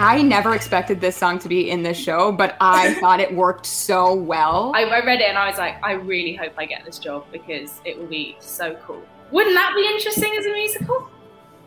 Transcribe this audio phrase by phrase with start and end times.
[0.00, 3.66] I never expected this song to be in this show, but I thought it worked
[3.66, 4.70] so well.
[4.72, 7.24] I, I read it and I was like, I really hope I get this job
[7.32, 9.02] because it will be so cool.
[9.32, 11.10] Wouldn't that be interesting as a musical?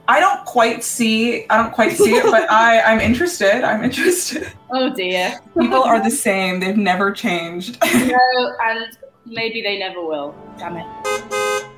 [0.08, 3.66] I don't quite see I don't quite see it, but I I'm interested.
[3.66, 4.48] I'm interested.
[4.74, 5.38] Oh dear.
[5.60, 6.62] People are the same.
[6.62, 7.78] They've never changed.
[7.94, 10.34] no, and maybe they never will.
[10.58, 10.86] Damn it.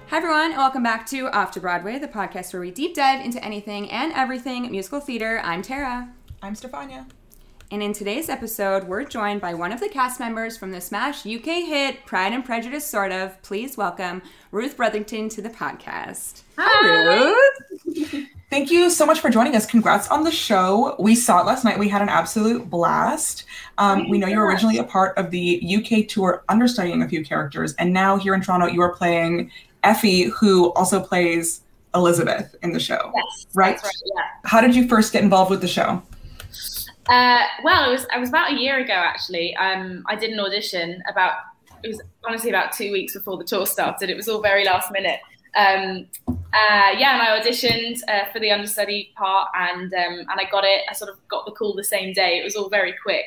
[0.10, 3.26] Hi everyone, and welcome back to Off to Broadway, the podcast where we deep dive
[3.26, 5.42] into anything and everything musical theater.
[5.44, 6.14] I'm Tara.
[6.44, 7.06] I'm Stefania.
[7.72, 11.26] And in today's episode, we're joined by one of the cast members from the Smash
[11.26, 13.42] UK hit Pride and Prejudice, sort of.
[13.44, 16.42] Please welcome Ruth Brotherton to the podcast.
[16.58, 18.28] Hi, Ruth.
[18.50, 19.66] Thank you so much for joining us.
[19.66, 20.98] Congrats on the show.
[21.00, 21.80] We saw it last night.
[21.80, 23.46] We had an absolute blast.
[23.78, 27.24] Um, we know you were originally a part of the UK tour, understudying a few
[27.24, 29.50] characters, and now here in Toronto, you are playing
[29.84, 31.62] Effie, who also plays
[31.96, 33.14] Elizabeth in the show.
[33.16, 33.82] Yes, right?
[33.82, 34.24] right yeah.
[34.44, 36.04] How did you first get involved with the show?
[37.08, 39.56] Uh, well, it was I was about a year ago actually.
[39.56, 41.34] Um, I did an audition about
[41.84, 44.10] it was honestly about two weeks before the tour started.
[44.10, 45.20] It was all very last minute.
[45.56, 50.48] Um, uh, yeah, and I auditioned uh, for the understudy part, and um, and I
[50.50, 50.82] got it.
[50.90, 52.40] I sort of got the call the same day.
[52.40, 53.26] It was all very quick,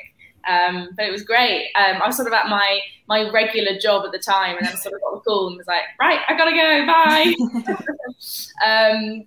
[0.48, 1.70] um, but it was great.
[1.76, 4.70] Um, I was sort of at my my regular job at the time, and I
[4.74, 7.34] sort of got the call and was like, right, I gotta go, bye.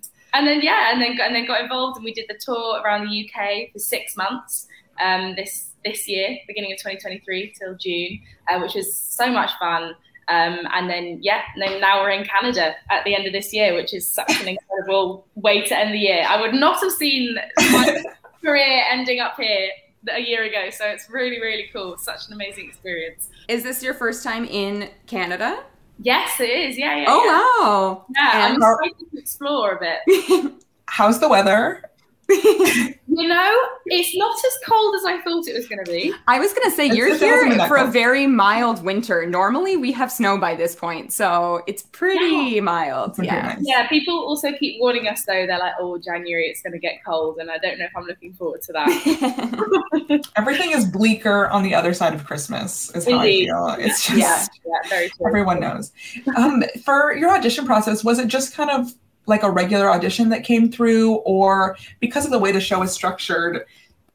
[0.32, 3.08] and then yeah, and then and then got involved, and we did the tour around
[3.08, 4.66] the UK for six months.
[5.00, 9.94] Um, this this year, beginning of 2023 till June, uh, which was so much fun.
[10.28, 13.52] Um, and then yeah, and then now we're in Canada at the end of this
[13.52, 16.24] year, which is such an incredible way to end the year.
[16.28, 18.04] I would not have seen my
[18.44, 19.70] career ending up here
[20.08, 21.96] a year ago, so it's really really cool.
[21.98, 23.28] Such an amazing experience.
[23.48, 25.64] Is this your first time in Canada?
[26.02, 26.78] Yes, it is.
[26.78, 27.04] Yeah, yeah.
[27.08, 27.64] Oh, yeah.
[27.66, 28.06] wow.
[28.16, 30.52] Yeah, And- I'm excited to explore a bit.
[30.86, 31.89] How's the weather?
[33.12, 36.14] You know, it's not as cold as I thought it was going to be.
[36.28, 38.28] I was going to say, It's- you're it hasn't been here that for a very
[38.28, 39.26] mild winter.
[39.26, 43.14] Normally, we have snow by this point, so it's pretty mild.
[43.16, 43.42] Pretty Yeah.
[43.42, 43.56] nice.
[43.60, 45.44] Yeah, people also keep warning us though.
[45.44, 48.04] They're like, "Oh, January, it's going to get cold," and I don't know if I'm
[48.04, 50.30] looking forward to that.
[50.36, 53.76] Everything is bleaker on the other side of Christmas, is how I feel.
[53.78, 55.26] It's just yeah, yeah, very true.
[55.26, 55.90] everyone knows.
[56.36, 58.94] Um, for your audition process, was it just kind of
[59.26, 62.92] like a regular audition that came through, or because of the way the show is
[62.92, 63.64] structured,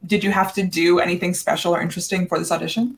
[0.06, 2.96] did you have to do anything special or interesting for this audition?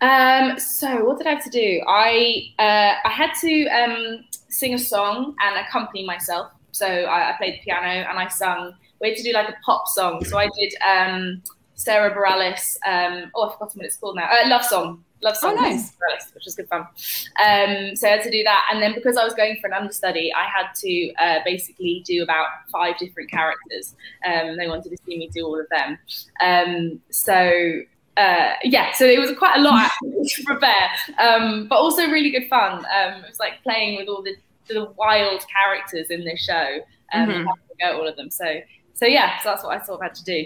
[0.00, 1.82] Um, so what did I have to do?
[1.86, 6.50] I uh, I had to um, sing a song and accompany myself.
[6.72, 8.74] So I, I played the piano and I sung.
[9.00, 10.24] We had to do like a pop song.
[10.24, 11.42] So I did um,
[11.74, 12.76] Sara Bareilles.
[12.86, 14.28] Um, oh, I've forgotten what it's called now.
[14.30, 15.04] Uh, love song.
[15.24, 15.56] Love song.
[15.58, 15.92] Oh, nice.
[16.34, 16.82] which was good fun.
[16.82, 19.72] Um, so I had to do that, and then because I was going for an
[19.72, 23.94] understudy, I had to uh, basically do about five different characters.
[24.26, 25.98] Um, they wanted to see me do all of them.
[26.40, 27.80] Um, so
[28.16, 29.74] uh, yeah, so it was quite a lot
[30.04, 32.84] actually to prepare, um, but also really good fun.
[32.84, 34.36] Um, it was like playing with all the,
[34.68, 36.78] the wild characters in this show
[37.12, 37.38] um, Mhm.
[37.40, 37.48] and
[37.80, 38.30] go all of them.
[38.30, 38.44] So,
[38.92, 40.44] so yeah, so that's what I sort of had to do.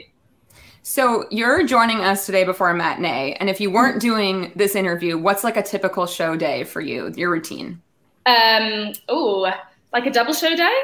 [0.89, 5.19] So you're joining us today before a matinee, and if you weren't doing this interview,
[5.19, 7.13] what's like a typical show day for you?
[7.15, 7.83] Your routine?
[8.25, 9.53] Um, oh,
[9.93, 10.75] like a double show day?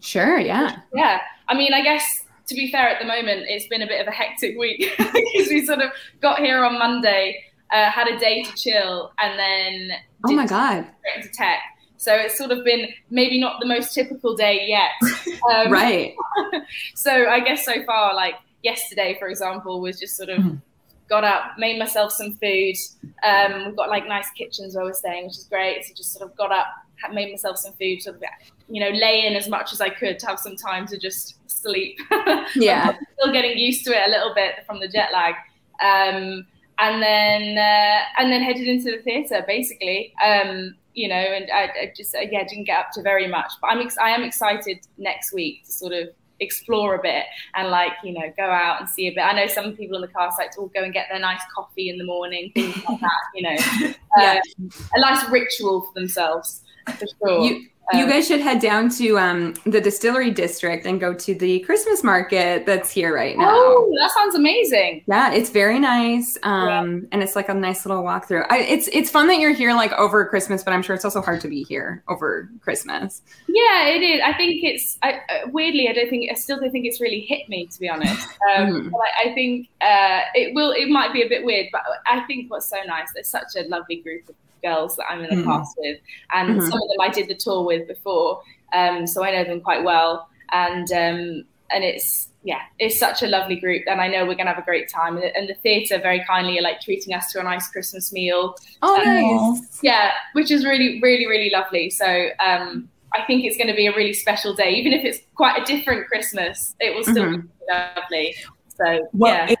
[0.00, 0.40] Sure.
[0.40, 0.80] Yeah.
[0.92, 4.00] Yeah, I mean, I guess to be fair, at the moment, it's been a bit
[4.00, 8.18] of a hectic week because we sort of got here on Monday, uh, had a
[8.18, 9.96] day to chill, and then
[10.26, 10.86] Oh my God.
[10.98, 11.60] straight into tech.
[11.98, 14.90] So it's sort of been maybe not the most typical day yet.
[15.52, 16.16] Um, Right.
[16.96, 20.60] So I guess so far, like yesterday, for example, was just sort of Mhm.
[21.08, 22.74] got up, made myself some food.
[23.22, 25.84] Um, we've got like nice kitchens where we're staying, which is great.
[25.84, 26.66] So just sort of got up,
[27.12, 28.22] made myself some food, sort of
[28.68, 31.36] you know, lay in as much as I could to have some time to just
[31.50, 31.98] sleep.
[32.54, 32.96] Yeah.
[33.20, 35.34] Still getting used to it a little bit from the jet lag.
[35.82, 36.46] Um,
[36.78, 40.14] and then uh, and then headed into the theatre basically.
[40.24, 43.52] Um, you know, and I, I just uh, yeah didn't get up to very much,
[43.60, 46.08] but I'm ex- I am excited next week to sort of
[46.42, 47.24] explore a bit
[47.54, 49.20] and like you know go out and see a bit.
[49.20, 51.40] I know some people in the cast like to all go and get their nice
[51.54, 53.20] coffee in the morning, things like that.
[53.34, 54.40] You know, Yeah.
[54.60, 56.62] um, a nice ritual for themselves
[56.98, 57.44] for sure.
[57.44, 61.34] You you Um, guys should head down to um, the distillery district and go to
[61.34, 63.48] the Christmas market that's here right now.
[63.50, 65.02] Oh, that sounds amazing.
[65.06, 68.46] Yeah, it's very nice, um, and it's like a nice little walkthrough.
[68.50, 71.20] I, it's it's fun that you're here like over Christmas, but I'm sure it's also
[71.22, 73.22] hard to be here over Christmas.
[73.48, 74.20] Yeah, it is.
[74.24, 75.88] I think it's I, uh, weirdly.
[75.88, 78.28] I don't think I still don't think it's really hit me to be honest.
[78.56, 78.90] Um.
[78.90, 80.72] But I, I think uh, it will.
[80.72, 83.08] It might be a bit weird, but I think what's so nice.
[83.14, 85.44] There's such a lovely group of girls that I'm in the Mhm.
[85.44, 85.98] cast with,
[86.32, 86.70] and Mhm.
[86.70, 88.42] some of them I did the tour with before,
[88.72, 90.28] um, so I know them quite well.
[90.52, 94.50] And um, and it's yeah, it's such a lovely group, and I know we're gonna
[94.52, 95.16] have a great time.
[95.16, 98.56] And the theatre very kindly are like treating us to a nice Christmas meal.
[98.82, 99.78] Oh, um, nice.
[99.82, 101.88] Yeah, which is really, really, really lovely.
[101.90, 105.20] So um, I think it's going to be a really special day, even if it's
[105.34, 106.74] quite a different Christmas.
[106.80, 107.40] It will still mm-hmm.
[107.42, 108.34] be lovely.
[108.76, 109.52] So well, yeah.
[109.52, 109.58] It,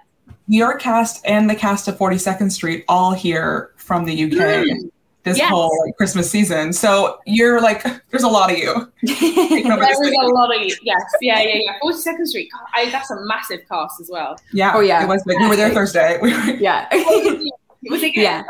[0.48, 4.30] your cast and the cast of 42nd Street all here from the UK.
[4.30, 4.90] Mm
[5.24, 5.50] this yes.
[5.50, 6.72] whole like, Christmas season.
[6.72, 8.92] So you're like, there's a lot of you.
[9.02, 10.74] there is a lot of you.
[10.82, 11.72] Yes, yeah, yeah, yeah.
[11.80, 12.50] Forty Second Street.
[12.74, 14.36] I, that's a massive cast as well.
[14.52, 14.72] Yeah.
[14.74, 15.02] Oh yeah.
[15.02, 15.24] It was.
[15.26, 16.18] Like, we were there Thursday.
[16.22, 16.88] We were, yeah.
[16.92, 18.22] was it good?
[18.22, 18.42] Yeah.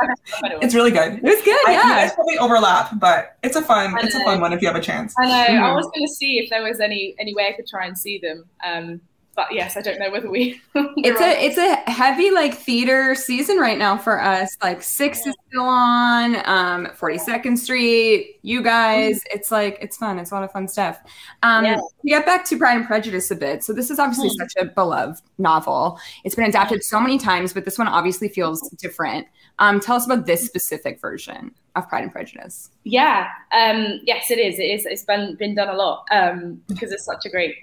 [0.61, 1.14] It's really good.
[1.14, 1.69] It was good.
[1.69, 2.05] I, yeah.
[2.05, 3.94] It's probably overlap, but it's a fun.
[4.00, 5.14] It's a fun one if you have a chance.
[5.19, 5.55] I know.
[5.55, 5.62] Mm.
[5.62, 7.96] I was going to see if there was any any way I could try and
[7.96, 8.44] see them.
[8.64, 9.00] Um,
[9.34, 10.61] but yes, I don't know whether we.
[10.75, 14.56] it's a it's a heavy like theater season right now for us.
[14.62, 15.31] Like Six yeah.
[15.31, 18.38] is still on, um, Forty Second Street.
[18.43, 19.37] You guys, mm-hmm.
[19.38, 20.19] it's like it's fun.
[20.19, 21.00] It's a lot of fun stuff.
[21.43, 21.76] Um, yeah.
[21.76, 23.64] To get back to Pride and Prejudice a bit.
[23.64, 24.49] So this is obviously mm-hmm.
[24.49, 25.99] such a beloved novel.
[26.25, 29.26] It's been adapted so many times, but this one obviously feels different.
[29.58, 32.70] Um, tell us about this specific version of Pride and Prejudice.
[32.84, 33.29] Yeah.
[33.52, 34.58] Um, yes, it is.
[34.58, 34.87] It is.
[34.87, 37.56] It's been been done a lot um, because it's such a great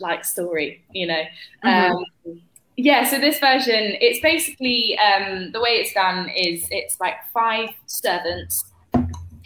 [0.00, 1.22] like story, you know.
[1.64, 1.96] Mm-hmm.
[1.96, 2.40] Um,
[2.76, 7.70] yeah, so this version, it's basically um, the way it's done is it's like five
[7.86, 8.64] servants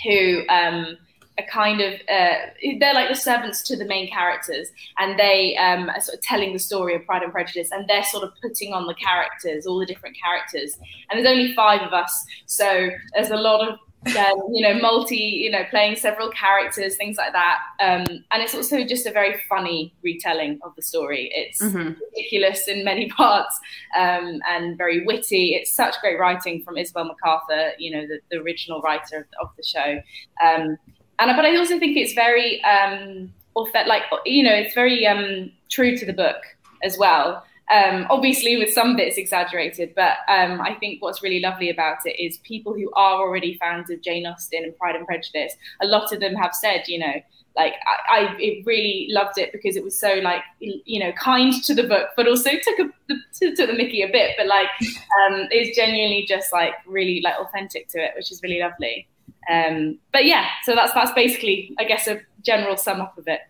[0.04, 0.98] who um,
[1.38, 2.34] are kind of uh,
[2.78, 4.68] they're like the servants to the main characters,
[4.98, 8.04] and they um, are sort of telling the story of Pride and Prejudice, and they're
[8.04, 10.76] sort of putting on the characters, all the different characters,
[11.10, 15.16] and there's only five of us, so there's a lot of um, you know, multi,
[15.16, 17.58] you know, playing several characters, things like that.
[17.80, 21.30] Um, and it's also just a very funny retelling of the story.
[21.34, 21.92] It's mm-hmm.
[22.10, 23.58] ridiculous in many parts
[23.96, 25.54] um, and very witty.
[25.54, 29.50] It's such great writing from Isobel McArthur, you know, the, the original writer of, of
[29.56, 30.02] the show.
[30.44, 30.76] Um,
[31.18, 35.96] and but I also think it's very, um, like you know, it's very um, true
[35.96, 36.42] to the book
[36.82, 37.44] as well.
[37.72, 42.22] Um, obviously, with some bits exaggerated, but um, I think what's really lovely about it
[42.22, 45.54] is people who are already fans of Jane Austen and Pride and Prejudice.
[45.80, 47.14] A lot of them have said, you know,
[47.56, 47.74] like
[48.10, 51.84] I, I really loved it because it was so like you know kind to the
[51.84, 53.14] book, but also took a
[53.54, 57.88] took the Mickey a bit, but like um, it's genuinely just like really like authentic
[57.88, 59.08] to it, which is really lovely.
[59.50, 63.40] Um, but yeah, so that's that's basically I guess a general sum up of it.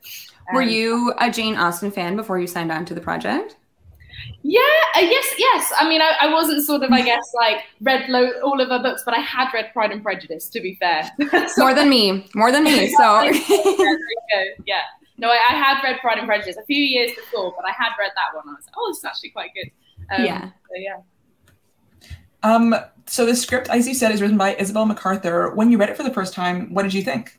[0.52, 3.56] Were um, you a Jane Austen fan before you signed on to the project?
[4.42, 4.60] Yeah,
[4.96, 5.72] uh, yes, yes.
[5.78, 8.82] I mean, I, I, wasn't sort of, I guess, like read lo- all of her
[8.82, 10.48] books, but I had read Pride and Prejudice.
[10.50, 11.10] To be fair,
[11.48, 12.92] so, more than me, more than me.
[12.94, 14.82] So yeah, yeah,
[15.18, 17.90] no, I, I, had read Pride and Prejudice a few years before, but I had
[17.98, 18.48] read that one.
[18.48, 19.70] I was like, oh, it's actually quite good.
[20.14, 20.96] Um, yeah, so, yeah.
[22.42, 22.74] Um,
[23.06, 25.54] so the script, as you said, is written by Isobel McArthur.
[25.54, 27.38] When you read it for the first time, what did you think?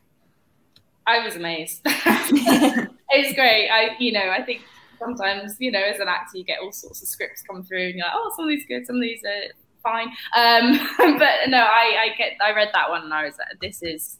[1.05, 1.81] I was amazed.
[1.85, 3.69] it's great.
[3.69, 4.61] I, you know, I think
[4.99, 7.95] sometimes, you know, as an actor, you get all sorts of scripts come through, and
[7.95, 9.51] you're like, oh, some of these good, some of these are
[9.81, 10.07] fine.
[10.35, 10.79] Um,
[11.19, 14.17] but no, I, I get, I read that one, and I was like, this is.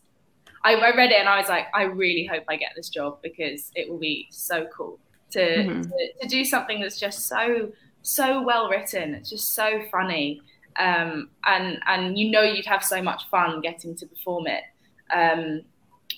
[0.66, 3.20] I, I, read it and I was like, I really hope I get this job
[3.22, 4.98] because it will be so cool
[5.32, 5.82] to, mm-hmm.
[5.82, 7.74] to, to do something that's just so
[8.04, 9.16] so well written.
[9.16, 10.42] It's just so funny,
[10.78, 14.64] um, and and you know you'd have so much fun getting to perform it.
[15.14, 15.62] Um,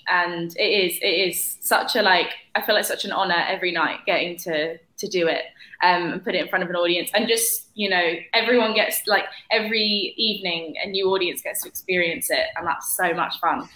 [0.07, 3.72] and it is it is such a like I feel like such an honor every
[3.72, 5.44] night getting to to do it
[5.84, 7.10] um, and put it in front of an audience.
[7.13, 12.30] And just you know everyone gets like every evening a new audience gets to experience
[12.30, 13.68] it and that's so much fun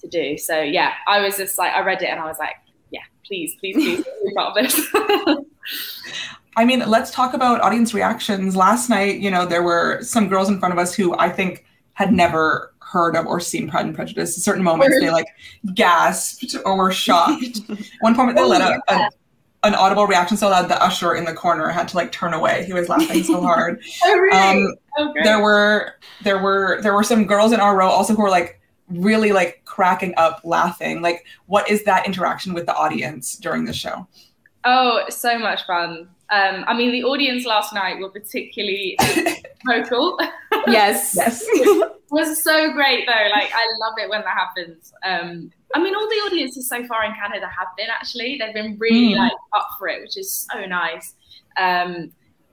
[0.00, 0.38] to do.
[0.38, 2.56] So yeah I was just like I read it and I was like
[2.90, 4.88] yeah please please please be part of this.
[6.56, 8.56] I mean, let's talk about audience reactions.
[8.56, 11.64] Last night, you know, there were some girls in front of us who I think
[11.92, 14.36] had never heard of or seen Pride and Prejudice.
[14.36, 15.26] At certain moments, they like
[15.74, 17.60] gasped or were shocked.
[18.00, 19.10] One point, they let out a,
[19.64, 22.64] an audible reaction so loud the usher in the corner had to like turn away.
[22.64, 23.82] He was laughing so hard.
[24.04, 24.66] oh, really?
[24.66, 28.22] Um, oh, there were there were there were some girls in our row also who
[28.22, 31.02] were like really like cracking up laughing.
[31.02, 34.06] Like, what is that interaction with the audience during the show?
[34.64, 36.08] Oh, so much fun.
[36.30, 38.98] Um, I mean, the audience last night were particularly
[39.66, 40.18] vocal.
[40.66, 41.44] yes, yes.
[42.10, 43.30] was so great though.
[43.30, 44.92] Like I love it when that happens.
[45.04, 48.38] Um, I mean, all the audiences so far in Canada have been actually.
[48.38, 49.18] They've been really mm.
[49.18, 51.14] like up for it, which is so nice.
[51.56, 52.12] Um,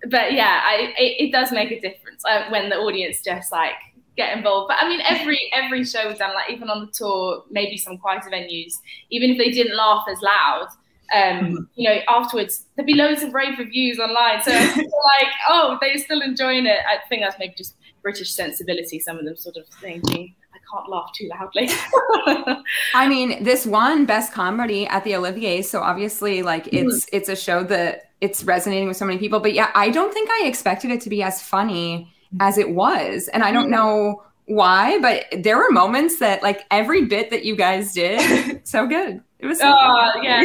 [0.10, 3.74] but yeah, I, it, it, does make a difference uh, when the audience just like
[4.18, 4.70] get involved.
[4.70, 7.98] But I mean, every every show we've done, like even on the tour, maybe some
[7.98, 8.74] quieter venues,
[9.10, 10.68] even if they didn't laugh as loud,
[11.14, 11.56] um, mm-hmm.
[11.76, 14.42] you know, afterwards there'd be loads of rave reviews online.
[14.42, 16.80] So like, oh, they're still enjoying it.
[16.88, 19.00] I think that's maybe just British sensibility.
[19.00, 21.70] Some of them sort of thinking, I can't laugh too loudly.
[22.94, 26.88] I mean, this won Best Comedy at the Olivier, so obviously, like, Mm-hmm.
[26.88, 29.40] it's it's a show that it's resonating with so many people.
[29.40, 33.28] But yeah, I don't think I expected it to be as funny as it was,
[33.30, 37.56] and I don't know why, but there were moments that, like, every bit that you
[37.56, 39.22] guys did, so good.
[39.40, 39.60] It was.
[39.60, 40.24] So Oh good.
[40.24, 40.42] yeah,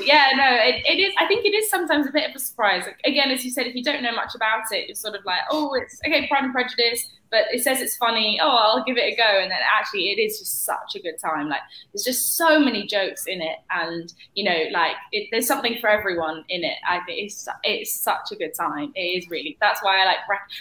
[0.00, 0.28] yeah.
[0.34, 1.14] No, it, it is.
[1.18, 2.82] I think it is sometimes a bit of a surprise.
[2.84, 5.24] Like, again, as you said, if you don't know much about it, you're sort of
[5.24, 8.40] like, oh, it's okay, Pride and Prejudice, but it says it's funny.
[8.42, 11.18] Oh, I'll give it a go, and then actually, it is just such a good
[11.22, 11.48] time.
[11.48, 11.60] Like,
[11.92, 15.88] there's just so many jokes in it, and you know, like, it, there's something for
[15.88, 16.78] everyone in it.
[16.86, 18.92] I think it's it's such a good time.
[18.96, 19.56] It is really.
[19.60, 20.18] That's why I like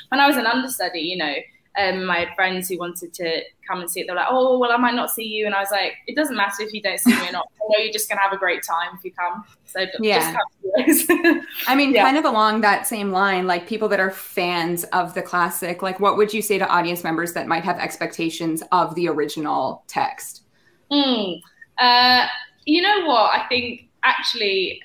[0.10, 1.01] when I was an understudy.
[1.01, 1.33] You know.
[1.78, 4.08] Um, I had friends who wanted to come and see it.
[4.08, 6.36] They're like, "Oh, well, I might not see you," and I was like, "It doesn't
[6.36, 7.48] matter if you don't see me or not.
[7.56, 9.46] I know you're just gonna have a great time if you come.
[9.66, 10.36] So Yeah.
[10.86, 11.42] just come.
[11.68, 12.04] I mean, Yeah.
[12.04, 16.00] kind of along that same line, like people that are fans of the classic, like,
[16.01, 20.44] what would you say to audience members that might have expectations of the original text?
[20.92, 21.36] Hmm.
[21.78, 22.28] Uh,
[22.66, 23.34] you know what?
[23.40, 24.82] I think actually,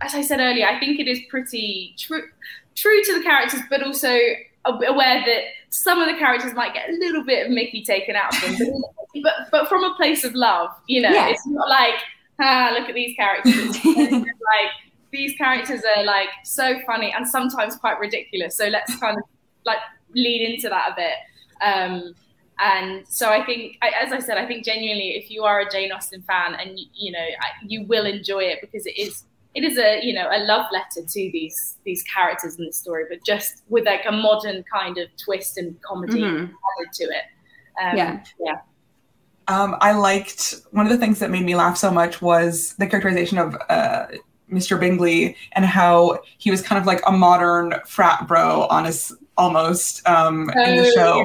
[0.00, 2.22] as I said earlier, I think it is pretty true,
[2.74, 4.18] true to the characters, but also
[4.64, 8.34] aware that some of the characters might get a little bit of Mickey taken out
[8.34, 8.82] of them,
[9.22, 10.70] but but, from a place of love.
[10.86, 11.28] You know, Yeah.
[11.28, 11.94] it's not like
[12.40, 13.78] ah, look at these characters.
[13.84, 14.70] Like
[15.12, 18.56] these characters are like so funny and sometimes quite ridiculous.
[18.56, 19.24] So let's kind of
[19.64, 19.78] like
[20.14, 21.14] lead into that a bit.
[21.62, 22.14] Um,
[22.58, 25.90] and so I think, as I said, I think genuinely, if you are a Jane
[25.92, 27.26] Austen fan, and you know,
[27.66, 31.06] you will enjoy it because it is, it is a you know a love letter
[31.06, 35.08] to these these characters in the story, but just with like a modern kind of
[35.22, 36.44] twist and comedy Mhm.
[36.44, 37.24] added to it.
[37.82, 38.20] Um, Yeah.
[38.40, 38.54] yeah.
[39.48, 42.86] Um, I liked one of the things that made me laugh so much was the
[42.86, 44.06] characterization of uh,
[44.50, 44.78] Mr.
[44.78, 50.48] Bingley and how he was kind of like a modern frat bro, honest almost um,
[50.50, 51.16] in the Oh, show.
[51.18, 51.24] yeah.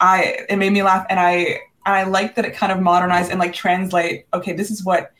[0.00, 3.30] I it made me laugh, and I and I liked that it kind of modernized
[3.30, 4.26] and like translate.
[4.34, 5.12] Okay, this is what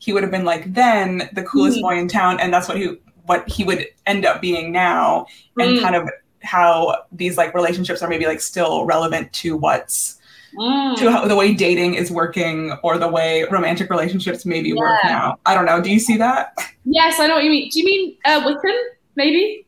[0.00, 1.82] he would have been like then, the coolest Mhm.
[1.82, 5.24] boy in town, and that's what he what he would end up being now,
[5.56, 5.80] and Mm.
[5.82, 6.10] kind of
[6.42, 10.16] how these like relationships are maybe like still relevant to what's
[10.58, 10.96] Mm.
[10.96, 15.38] to how the way dating is working or the way romantic relationships maybe work now.
[15.46, 15.80] I don't know.
[15.80, 16.54] Do you see that?
[16.84, 17.68] Yes, I know what you mean.
[17.70, 18.74] Do you mean uh, Wickham?
[19.14, 19.64] Maybe.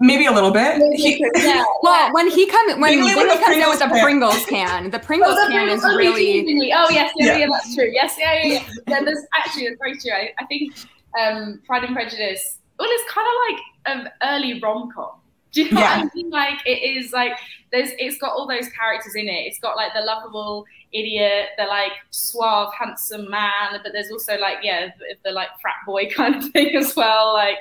[0.00, 0.80] Maybe a little bit.
[0.96, 1.64] He- yeah.
[1.82, 4.90] Well, when he comes when, when he the comes out with the Pringles Pringles can,
[4.90, 6.72] the Pringles Oh, the can is Pringles- really Bingley.
[6.72, 7.36] Oh yes, yeah, Yeah.
[7.38, 7.90] yeah, that's true.
[7.92, 8.62] Yes, yeah, yeah, yeah.
[8.88, 10.12] yeah there's actually that's very true.
[10.12, 10.72] I, I think
[11.20, 12.58] um, Pride and Prejudice.
[12.78, 13.60] Well, it's kind of like
[13.96, 15.10] an early rom com.
[15.50, 15.98] Do you know Yeah.
[16.02, 16.30] what I mean?
[16.30, 17.32] Like it is like
[17.72, 19.46] there's it's got all those characters in it.
[19.46, 24.58] It's got like the lovable idiot, the like suave, handsome man, but there's also like
[24.62, 27.32] yeah, the, the like frat boy kind of thing as well.
[27.32, 27.56] Like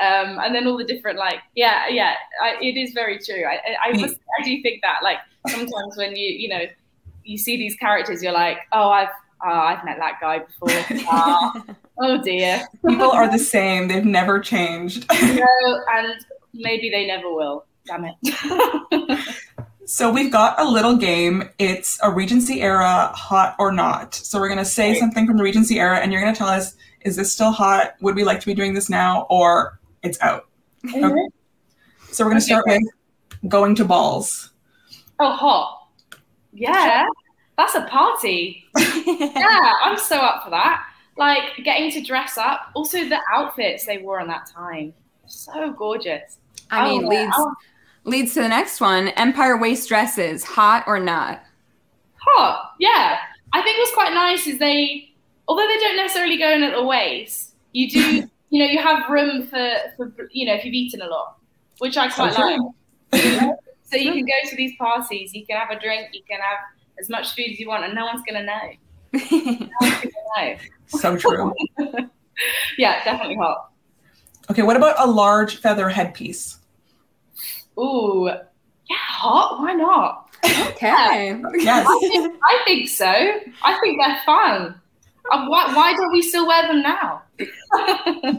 [0.00, 2.14] um, and then all the different like yeah, yeah.
[2.42, 3.44] I, it is very true.
[3.44, 6.62] I I, must, I do think that like sometimes when you you know
[7.24, 9.08] you see these characters, you're like, oh, I've
[9.44, 10.70] oh, I've met that guy before.
[11.12, 11.64] Ah,
[11.98, 12.66] oh dear.
[12.86, 13.88] People are the same.
[13.88, 15.06] They've never changed.
[15.22, 17.64] No, and maybe they never will.
[17.86, 19.36] Damn it.
[19.84, 21.48] so we've got a little game.
[21.58, 24.14] It's a Regency era hot or not.
[24.14, 27.16] So we're gonna say something from the Regency era, and you're gonna tell us is
[27.16, 27.94] this still hot?
[28.02, 30.48] Would we like to be doing this now, or it's out?
[30.86, 31.28] Okay.
[32.10, 32.82] So we're gonna Okay, start with
[33.48, 34.50] going to balls.
[35.18, 35.88] Oh, hot.
[36.52, 37.06] Yeah,
[37.56, 38.64] that's a party.
[38.76, 40.86] Yeah, I'm so up for that.
[41.16, 42.70] Like getting to dress up.
[42.74, 44.94] Also, the outfits they wore on that time,
[45.26, 46.38] so gorgeous.
[46.70, 47.54] I mean, Oh, leads Oh,
[48.04, 49.08] leads to the next one.
[49.08, 51.42] Empire waist dresses, hot or not?
[52.14, 52.72] hot.
[52.78, 53.18] Yeah,
[53.52, 55.10] I think what's quite nice is they,
[55.48, 58.29] although they don't necessarily go in at the waist, you do.
[58.50, 61.38] you know, you have room for for you know if you've eaten a lot,
[61.78, 62.56] which I quite So like.
[62.56, 63.54] true.
[63.84, 66.58] So you can go to these parties, you can have a drink, you can have
[67.00, 68.70] as much food as you want, and no one's gonna know.
[69.12, 69.90] No
[70.36, 70.56] know.
[70.86, 71.52] So true.
[72.78, 73.70] Yeah, definitely hot.
[74.50, 76.58] Okay, what about a large feather headpiece?
[77.78, 79.60] Ooh, yeah, hot.
[79.60, 80.30] Why not?
[80.68, 81.40] okay.
[81.58, 81.86] Yes.
[81.86, 83.06] I think, I think so.
[83.62, 84.80] I think they're fun.
[85.30, 87.22] Uh, why, why don't we still wear them now?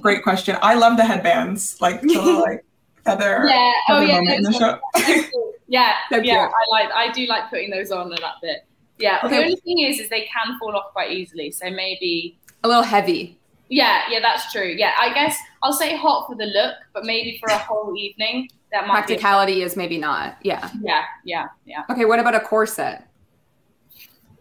[0.01, 0.57] Great question.
[0.61, 2.65] I love the headbands, like the little, like
[3.03, 3.71] feather, yeah.
[3.89, 4.19] Oh yeah.
[4.19, 4.79] in the show.
[4.95, 5.27] ones.
[5.67, 5.93] yeah.
[6.09, 6.21] So yeah.
[6.21, 6.37] cute.
[6.37, 6.89] I like.
[6.93, 8.65] I do like putting those on a that bit.
[8.97, 9.19] Yeah.
[9.23, 9.37] Okay.
[9.37, 11.51] The only thing is, is they can fall off quite easily.
[11.51, 12.37] So maybe.
[12.63, 13.37] A little heavy.
[13.69, 14.03] Yeah.
[14.09, 14.19] Yeah.
[14.19, 14.75] That's true.
[14.77, 14.93] Yeah.
[14.99, 18.87] I guess I'll say hot for the look, but maybe for a whole evening, that
[18.87, 19.13] might be.
[19.13, 20.37] Practicality is maybe not.
[20.43, 20.69] Yeah.
[20.81, 21.03] Yeah.
[21.25, 21.47] Yeah.
[21.65, 21.83] Yeah.
[21.89, 23.03] Okay, what about a corset?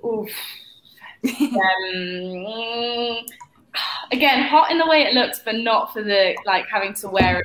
[0.04, 0.30] Oof.
[1.24, 3.26] um,
[4.12, 7.38] again, hot in the way it looks, but not for the like having to wear
[7.38, 7.44] it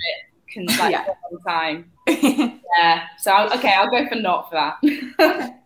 [0.51, 1.03] can like Yeah.
[1.03, 1.91] for a long time.
[2.77, 3.03] Yeah.
[3.20, 5.62] So okay, I'll go for not for that.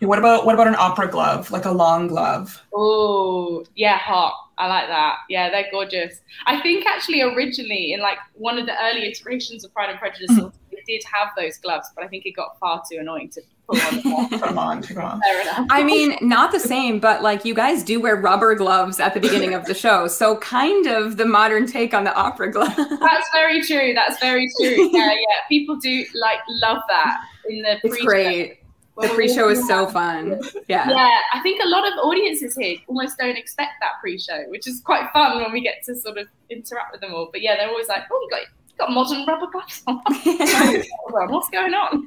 [0.00, 2.64] Okay, what about what about an opera glove, like a long glove?
[2.74, 4.32] Oh, yeah, hot.
[4.56, 5.16] I like that.
[5.28, 6.20] Yeah, they're gorgeous.
[6.46, 10.30] I think actually originally in like one of the early iterations of Pride and Prejudice,
[10.30, 10.52] mm.
[10.70, 13.92] they did have those gloves, but I think it got far too annoying to put
[13.92, 14.28] on.
[14.28, 15.66] put them on, put them on.
[15.70, 19.20] I mean, not the same, but like you guys do wear rubber gloves at the
[19.20, 22.74] beginning of the show, so kind of the modern take on the opera glove.
[22.76, 23.92] That's very true.
[23.94, 24.90] That's very true.
[25.00, 25.36] Yeah, yeah.
[25.48, 27.78] People do like love that in the.
[27.80, 27.90] Pre.
[27.90, 28.60] It's great
[29.00, 30.40] the pre-show is so fun.
[30.68, 30.88] Yeah.
[30.88, 34.80] Yeah, I think a lot of audiences here almost don't expect that pre-show, which is
[34.80, 37.28] quite fun when we get to sort of interact with them all.
[37.32, 40.00] But yeah, they're always like, "Oh, you got you got modern rubber gloves on.
[41.30, 42.06] What's going on?"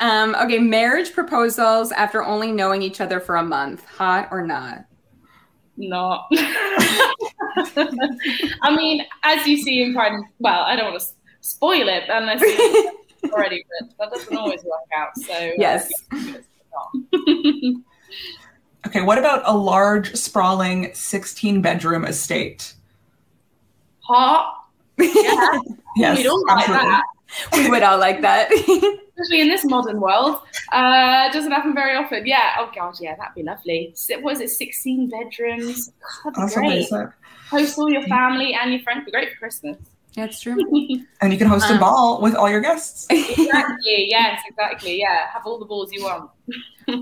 [0.00, 4.86] Um, okay, marriage proposals after only knowing each other for a month, hot or not?
[5.76, 6.28] Not.
[8.62, 11.08] I mean, as you see in Pride, well, I don't want to
[11.40, 12.42] spoil it unless
[13.32, 15.16] already, but that doesn't always work out.
[15.18, 15.90] So uh, yes.
[18.86, 22.74] okay, what about a large, sprawling, sixteen-bedroom estate?
[24.00, 24.62] Hot.
[24.98, 25.60] Yeah.
[25.96, 27.02] yes, We'd all like that.
[27.52, 28.50] We would all like that.
[29.18, 30.40] Especially in this modern world.
[30.72, 32.26] Uh, doesn't happen very often.
[32.26, 32.56] Yeah.
[32.58, 33.94] Oh god, yeah, that'd be lovely.
[34.20, 34.50] What is it?
[34.50, 35.92] Sixteen bedrooms.
[36.24, 36.88] That'd be great.
[37.50, 39.04] Host all your family and your friends.
[39.04, 39.76] Be great for Christmas.
[40.16, 40.56] That's true.
[41.20, 43.06] and you can host um, a ball with all your guests.
[43.38, 44.06] Exactly.
[44.08, 44.98] yes, exactly.
[44.98, 45.30] Yeah.
[45.32, 46.30] Have all the balls you want.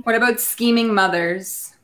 [0.02, 1.74] what about scheming mothers?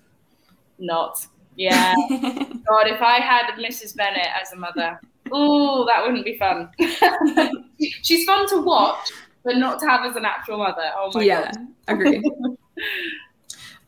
[0.78, 1.24] Not.
[1.56, 1.94] Yeah.
[2.10, 3.96] God, if I had Mrs.
[3.96, 5.00] Bennet as a mother,
[5.32, 6.70] oh, that wouldn't be fun.
[8.02, 9.10] She's fun to watch,
[9.44, 10.90] but not to have as an actual mother.
[10.96, 11.54] Oh my yeah, god.
[11.88, 12.30] Yeah, agree.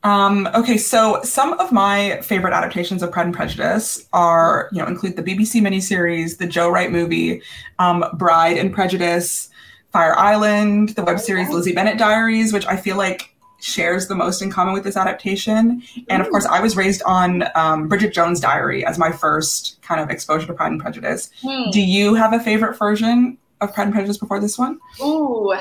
[0.04, 4.88] Um, okay, so some of my favorite adaptations of Pride and Prejudice are, you know,
[4.88, 7.40] include the BBC miniseries, the Joe Wright movie,
[7.78, 9.48] um, Bride and Prejudice,
[9.92, 13.31] Fire Island, the web series Lizzie Bennet Diaries, which I feel like
[13.62, 15.82] shares the most in common with this adaptation.
[16.08, 20.00] And of course, I was raised on um, Bridget Jones' Diary as my first kind
[20.00, 21.30] of exposure to Pride and Prejudice.
[21.42, 21.70] Hmm.
[21.70, 24.78] Do you have a favorite version of Pride and Prejudice before this one?
[25.00, 25.52] Ooh,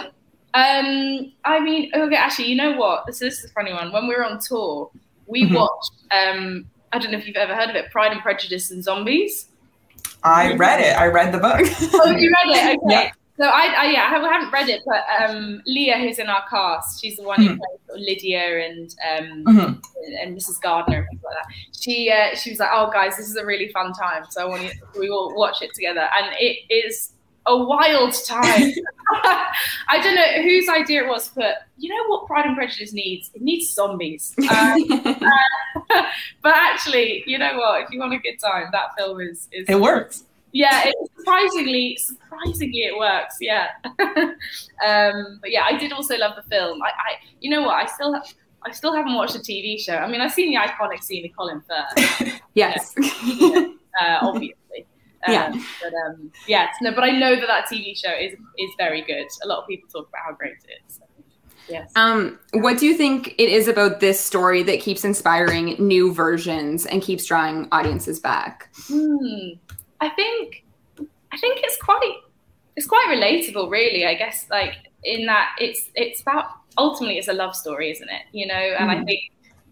[0.53, 3.05] um, I mean, okay, actually, you know what?
[3.05, 3.91] This, this is a funny one.
[3.91, 4.91] When we were on tour,
[5.27, 5.55] we mm-hmm.
[5.55, 5.93] watched.
[6.11, 9.47] Um, I don't know if you've ever heard of it, Pride and Prejudice and Zombies.
[10.23, 10.97] I read it.
[10.97, 11.61] I read the book.
[11.93, 12.79] oh, you read it?
[12.83, 12.93] Okay.
[12.93, 13.11] Yeah.
[13.37, 17.01] So I, I, yeah, I haven't read it, but um, Leah, who's in our cast,
[17.01, 17.53] she's the one mm-hmm.
[17.53, 20.13] who plays Lydia and um, mm-hmm.
[20.21, 20.61] and Mrs.
[20.61, 21.53] Gardiner and things like that.
[21.79, 24.45] She uh, she was like, "Oh, guys, this is a really fun time, so I
[24.45, 27.13] want you, we all watch it together." And it is
[27.45, 28.71] a wild time.
[29.87, 33.31] I don't know whose idea it was, but you know what Pride and Prejudice needs?
[33.33, 34.35] It needs zombies.
[34.51, 35.23] Um, uh,
[36.41, 37.83] but actually, you know what?
[37.83, 39.47] If you want a good time, that film is.
[39.51, 40.25] is it works.
[40.53, 43.37] Yeah, it, surprisingly, surprisingly, it works.
[43.39, 43.67] Yeah.
[43.85, 46.81] um, but yeah, I did also love the film.
[46.81, 47.75] I, I you know what?
[47.75, 48.25] I still have.
[48.63, 49.95] I still haven't watched the TV show.
[49.95, 52.41] I mean, I've seen the iconic scene of Colin Firth.
[52.53, 52.93] yes.
[52.99, 54.55] uh, obviously.
[55.27, 55.51] Um, yeah.
[55.83, 59.27] But um, yeah, no, but I know that that TV show is is very good.
[59.43, 60.95] A lot of people talk about how great it is.
[60.95, 61.03] So,
[61.69, 61.91] yes.
[61.95, 66.87] Um, what do you think it is about this story that keeps inspiring new versions
[66.87, 68.69] and keeps drawing audiences back?
[68.87, 69.49] Hmm.
[70.01, 70.65] I think
[71.31, 72.15] I think it's quite
[72.75, 74.05] it's quite relatable, really.
[74.05, 76.45] I guess like in that it's it's about
[76.77, 78.23] ultimately it's a love story, isn't it?
[78.31, 78.93] You know, and mm.
[78.93, 79.05] I hmm.
[79.05, 79.21] think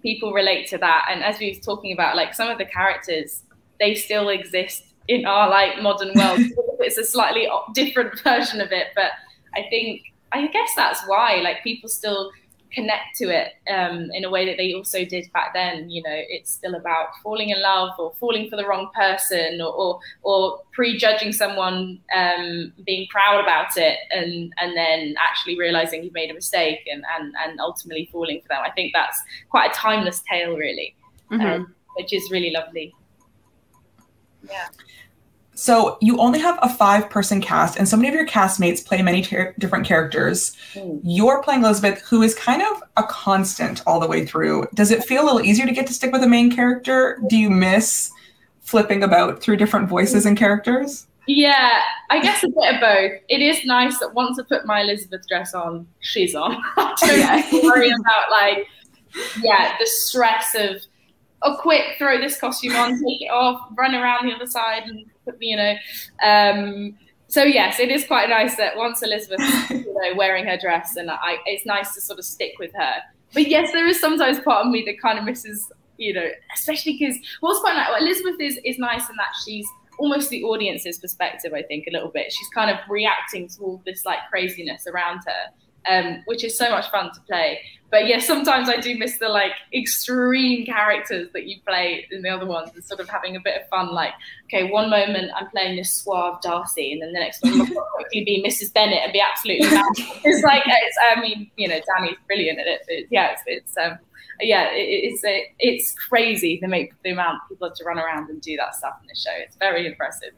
[0.01, 1.07] people relate to that.
[1.11, 3.43] And as we were talking about, like some of the characters,
[3.79, 6.39] they still exist in our like modern world.
[6.79, 9.11] it's a slightly different version of it, but
[9.55, 12.31] I think I guess that's why like people still
[12.71, 15.89] connect to it um, in a way that they also did back then.
[15.89, 19.73] You know, it's still about falling in love or falling for the wrong person or
[19.73, 26.13] or, or prejudging someone, um, being proud about it, and and then actually realizing you've
[26.13, 28.61] made a mistake and and and ultimately falling for them.
[28.63, 30.95] I think that's quite a timeless tale, really,
[31.31, 31.45] mm-hmm.
[31.45, 32.93] um, which is really lovely.
[34.47, 34.67] Yeah.
[35.59, 39.01] So you only have a five person cast, and so many of your castmates play
[39.01, 40.55] many ter- different characters.
[40.73, 41.01] Mm.
[41.03, 44.69] You're playing Elizabeth, who is kind of a constant all the way through.
[44.73, 47.19] Does it feel a little easier to get to stick with a main character?
[47.27, 48.09] Do you miss
[48.61, 51.07] flipping about through different voices and characters?
[51.27, 53.19] Yeah, I guess a bit of both.
[53.27, 56.55] It is nice that once I put my Elizabeth dress on, she's on.
[56.77, 57.69] I don't yeah.
[57.69, 58.65] worry about like,
[59.41, 60.81] yeah, the stress of
[61.41, 65.05] oh, quick, throw this costume on, take it off, run around the other side, and
[65.39, 65.75] you know.
[66.23, 69.39] Um, so yes, it is quite nice that once Elizabeth,
[69.69, 72.95] you know, wearing her dress, and I, it's nice to sort of stick with her.
[73.33, 76.97] But yes, there is sometimes part of me that kind of misses, you know, especially
[76.97, 77.89] because what's quite nice.
[77.89, 79.67] Well, Elizabeth is is nice in that she's
[79.99, 81.53] almost the audience's perspective.
[81.53, 82.31] I think a little bit.
[82.33, 85.53] She's kind of reacting to all this like craziness around her.
[85.89, 87.59] Um, which is so much fun to play.
[87.91, 92.29] But yeah, sometimes I do miss the like extreme characters that you play in the
[92.29, 93.93] other ones, and sort of having a bit of fun.
[93.93, 94.13] Like,
[94.45, 98.23] okay, one moment I'm playing this suave Darcy, and then the next one will quickly
[98.23, 98.71] be Mrs.
[98.73, 99.85] Bennet and be absolutely mad.
[99.97, 102.81] it's like, it's, I mean, you know, Danny's brilliant at it.
[102.87, 103.97] But yeah, it's, it's um,
[104.39, 108.29] yeah, it, it's a, it's crazy the make the amount people have to run around
[108.29, 109.33] and do that stuff in the show.
[109.37, 110.29] It's very impressive.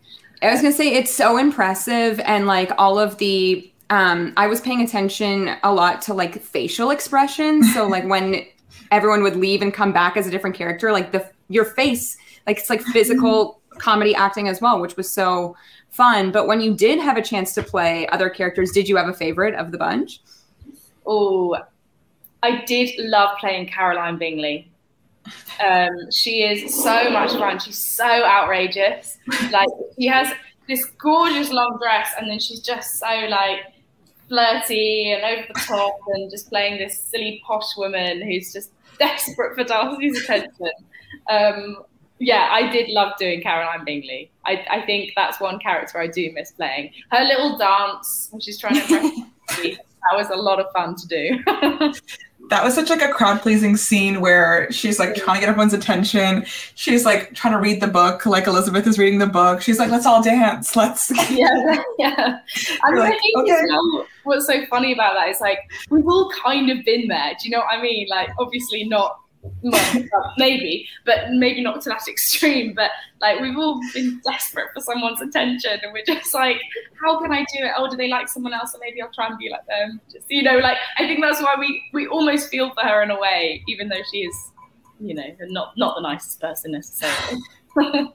[0.41, 4.61] I was gonna say it's so impressive, and like all of the um, I was
[4.61, 7.73] paying attention a lot to like facial expressions.
[7.73, 8.45] So like when
[8.89, 12.57] everyone would leave and come back as a different character, like the your face, like
[12.59, 15.57] it's like physical comedy acting as well, which was so
[15.89, 16.31] fun.
[16.31, 19.13] But when you did have a chance to play other characters, did you have a
[19.13, 20.21] favorite of the bunch?
[21.05, 21.57] Oh,
[22.43, 24.71] I did love playing Caroline Bingley.
[25.61, 27.59] Um, she is so much fun.
[27.59, 29.17] She's so outrageous.
[29.51, 29.67] Like
[29.99, 30.33] she has
[30.69, 33.59] this gorgeous long dress, and then she's just so like
[34.31, 39.55] flirty and over the top and just playing this silly posh woman who's just desperate
[39.55, 40.71] for Darcy's attention.
[41.29, 41.83] Um,
[42.19, 44.31] yeah, I did love doing Caroline Bingley.
[44.45, 46.91] I, I, think that's one character I do miss playing.
[47.11, 49.01] Her little dance, when she's trying to
[49.61, 51.43] me, that was a lot of fun to do.
[52.49, 55.73] that was such like a crowd pleasing scene where she's like trying to get everyone's
[55.73, 56.45] attention.
[56.75, 59.61] She's like trying to read the book, like Elizabeth is reading the book.
[59.61, 60.75] She's like, "Let's all dance.
[60.75, 62.39] Let's." yeah, yeah.
[62.83, 63.51] I mean, like, okay.
[63.51, 67.31] you know, what's so funny about that is like we've all kind of been there.
[67.39, 68.07] Do you know what I mean?
[68.09, 69.17] Like, obviously not
[70.37, 72.73] maybe, but maybe not to that extreme.
[72.73, 76.57] But like we've all been desperate for someone's attention, and we're just like,
[77.01, 77.71] how can I do it?
[77.75, 78.73] Oh, do they like someone else?
[78.73, 80.01] And maybe I'll try and be like them.
[80.11, 83.11] Just you know, like I think that's why we we almost feel for her in
[83.11, 84.35] a way, even though she is,
[84.99, 87.41] you know, not not the nicest person necessarily.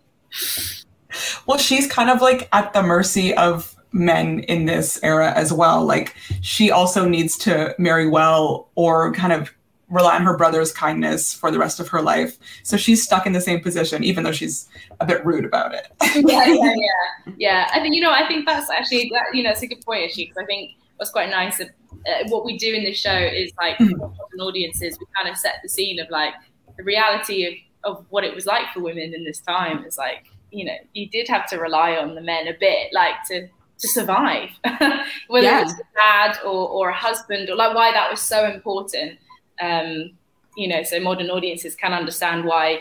[1.47, 5.85] well, she's kind of like at the mercy of men in this era as well.
[5.85, 9.51] Like she also needs to marry well or kind of
[9.88, 12.37] rely on her brother's kindness for the rest of her life.
[12.62, 14.68] So she's stuck in the same position, even though she's
[15.01, 15.88] a bit rude about it.
[16.16, 17.70] yeah, yeah, yeah, yeah.
[17.72, 18.11] I think you know.
[18.11, 20.72] I think that's actually that, you know it's a good point, actually, because I think
[20.96, 23.90] what's quite nice of, uh, what we do in this show is like mm.
[23.92, 26.35] an audiences we kind of set the scene of like
[26.77, 29.85] the reality of of what it was like for women in this time.
[29.85, 33.22] Is like you know you did have to rely on the men a bit, like
[33.29, 34.51] to to survive,
[35.29, 35.61] whether yeah.
[35.61, 39.19] it was a dad or, or a husband, or like why that was so important
[39.61, 40.12] um,
[40.57, 42.81] you know, so modern audiences can understand why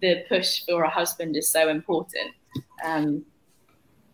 [0.00, 2.32] the push for a husband is so important.
[2.84, 3.24] Um,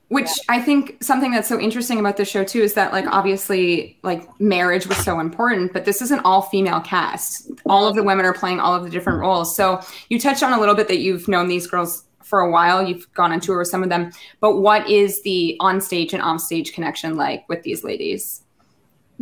[0.09, 0.57] which yeah.
[0.57, 4.29] I think something that's so interesting about the show too is that like obviously like
[4.39, 7.51] marriage was so important, but this is an all female cast.
[7.67, 9.57] All of the women are playing all of the different roles.
[9.57, 9.81] So
[10.11, 12.87] you touched on a little bit that you've known these girls for a while.
[12.87, 16.23] You've gone on tour with some of them, but what is the on stage and
[16.23, 18.43] off stage connection like with these ladies?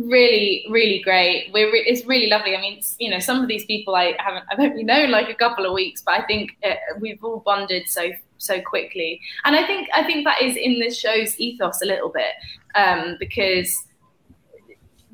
[0.07, 3.65] really really great we're re- it's really lovely i mean you know some of these
[3.65, 6.73] people i haven't i've only known like a couple of weeks but i think uh,
[6.99, 10.89] we've all bonded so so quickly and i think i think that is in the
[10.89, 12.33] show's ethos a little bit
[12.75, 13.85] um, because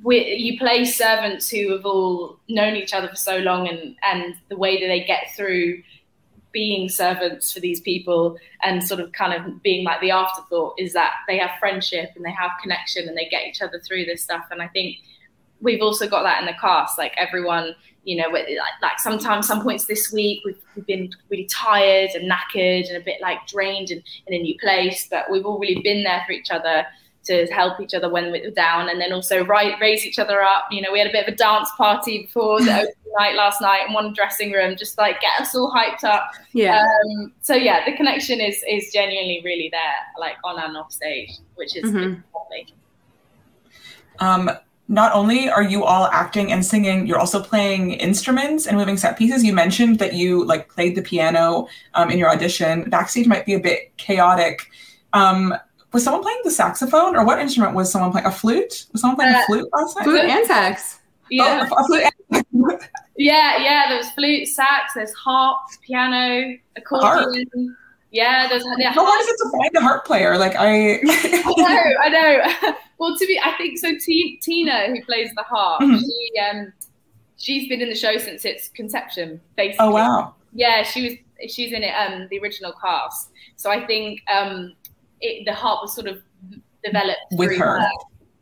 [0.03, 4.35] we, you play servants who have all known each other for so long and and
[4.49, 5.81] the way that they get through
[6.57, 10.91] being servants for these people and sort of kind of being like the afterthought is
[10.91, 14.23] that they have friendship and they have connection and they get each other through this
[14.23, 14.43] stuff.
[14.49, 14.97] And I think
[15.61, 16.97] we've also got that in the cast.
[16.97, 18.47] Like everyone, you know, like,
[18.81, 23.01] like sometimes some points this week we've, we've, been really tired and knackered and a
[23.01, 26.31] bit like drained and in a new place, but we've all really been there for
[26.31, 26.87] each other
[27.27, 30.65] to help each other when we're down and then also right, raise each other up.
[30.71, 33.61] You know, we had a bit of a dance party before the open night last
[33.61, 36.31] night in one dressing room, just like get us all hyped up.
[36.53, 36.81] Yeah.
[36.81, 41.31] Um, so yeah, the connection is is genuinely really there, like on and off stage,
[41.55, 42.21] which is mm-hmm.
[42.35, 42.73] lovely.
[44.19, 44.51] Um,
[44.89, 49.17] not only are you all acting and singing, you're also playing instruments and moving set
[49.17, 49.43] pieces.
[49.43, 52.89] You mentioned that you like played the piano um, in your audition.
[52.89, 54.69] Backstage might be a bit chaotic.
[55.11, 55.53] Um,
[55.93, 58.27] was someone playing the saxophone or what instrument was someone playing?
[58.27, 58.85] A flute?
[58.91, 60.03] Was someone playing uh, a flute last night?
[60.03, 60.99] Flute and sax.
[61.29, 61.67] Yeah.
[61.71, 62.45] Oh, flute and-
[63.17, 63.85] yeah, yeah.
[63.89, 67.45] There's flute, sax, there's harp, piano, accordion.
[67.53, 67.77] Harp.
[68.11, 70.37] Yeah, there's yeah, How hard is it to find a harp player?
[70.37, 72.73] Like I I know, I know.
[72.97, 75.99] well to be I think so T- Tina, who plays the harp, mm-hmm.
[75.99, 76.73] she um
[77.37, 79.85] she's been in the show since its conception, basically.
[79.85, 80.35] Oh wow.
[80.53, 83.29] Yeah, she was she's in it um the original cast.
[83.57, 84.73] So I think um
[85.21, 86.21] it, the harp was sort of
[86.83, 87.79] developed with her.
[87.79, 87.89] her.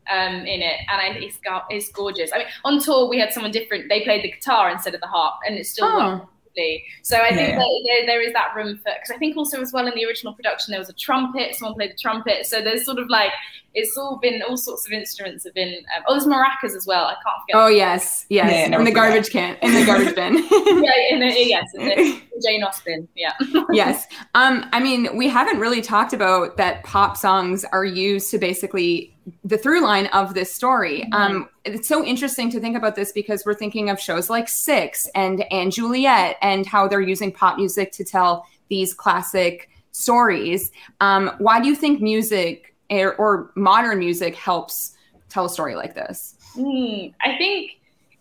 [0.08, 2.30] Um, in it, and I, it's it's gorgeous.
[2.32, 3.88] I mean, on tour we had someone different.
[3.88, 6.28] They played the guitar instead of the harp, and it's still oh.
[6.56, 6.84] Exactly.
[7.02, 9.72] So I think that there, there is that room for because I think also as
[9.72, 11.54] well in the original production there was a trumpet.
[11.54, 12.46] Someone played the trumpet.
[12.46, 13.32] So there's sort of like
[13.74, 15.74] it's all been all sorts of instruments have been.
[15.96, 17.04] Um, oh, there's maracas as well.
[17.04, 17.56] I can't forget.
[17.56, 20.34] Oh yes, yes, Yeah, in the garbage can, in the garbage bin.
[20.82, 23.08] yeah, in the, yes, in the Jane Austen.
[23.14, 23.32] Yeah.
[23.72, 24.06] yes.
[24.34, 29.15] Um, I mean, we haven't really talked about that pop songs are used to basically
[29.44, 31.00] the through line of this story.
[31.00, 31.14] Mm-hmm.
[31.14, 35.08] Um, it's so interesting to think about this because we're thinking of shows like Six
[35.14, 40.70] and and Juliet and how they're using pop music to tell these classic stories.
[41.00, 44.94] Um, why do you think music or, or modern music helps
[45.28, 46.36] tell a story like this?
[46.54, 47.72] Mm, I think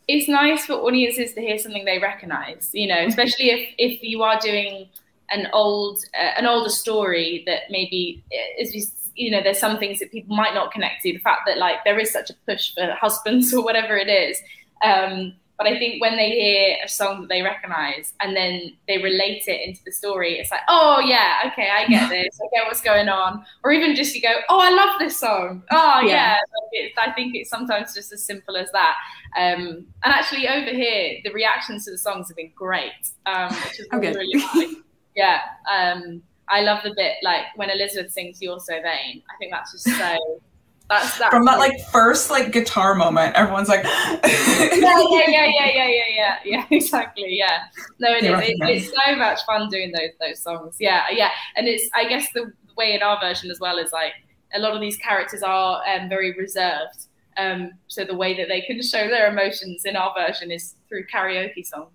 [0.07, 2.71] it's nice for audiences to hear something they recognize.
[2.73, 4.87] You know, especially if if you are doing
[5.29, 8.23] an old uh, an older story that maybe
[8.59, 11.41] is just you know there's some things that people might not connect to the fact
[11.47, 14.37] that like there is such a push for husbands or whatever it is
[14.83, 18.97] um, but i think when they hear a song that they recognize and then they
[18.97, 22.65] relate it into the story it's like oh yeah okay i get this i get
[22.67, 26.07] what's going on or even just you go oh i love this song oh yeah,
[26.07, 26.31] Yeah.
[26.33, 28.95] Like, it's- i think it's sometimes just as simple as that
[29.37, 32.91] um, and actually over here the reactions to the songs have been great
[33.25, 34.15] um, which is really, good.
[34.17, 34.75] really nice.
[35.15, 35.39] yeah
[35.71, 39.71] um, I love the bit like when Elizabeth sings "You're So Vain." I think that's
[39.71, 40.41] just so.
[40.87, 43.33] That's that from that like first like guitar moment.
[43.35, 47.63] Everyone's like, yeah, yeah, yeah, yeah, yeah, yeah, yeah, exactly, yeah.
[47.97, 48.39] No, it is.
[48.39, 50.75] It, it's so much fun doing those those songs.
[50.79, 54.13] Yeah, yeah, and it's I guess the way in our version as well is like
[54.53, 57.07] a lot of these characters are um, very reserved.
[57.37, 61.07] Um, so the way that they can show their emotions in our version is through
[61.07, 61.91] karaoke songs.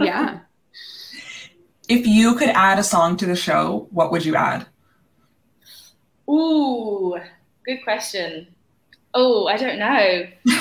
[0.00, 0.40] yeah,
[1.88, 4.66] if you could add a song to the show, what would you add?
[6.28, 7.16] Ooh,
[7.64, 8.46] good question.
[9.14, 10.26] Oh, I don't know.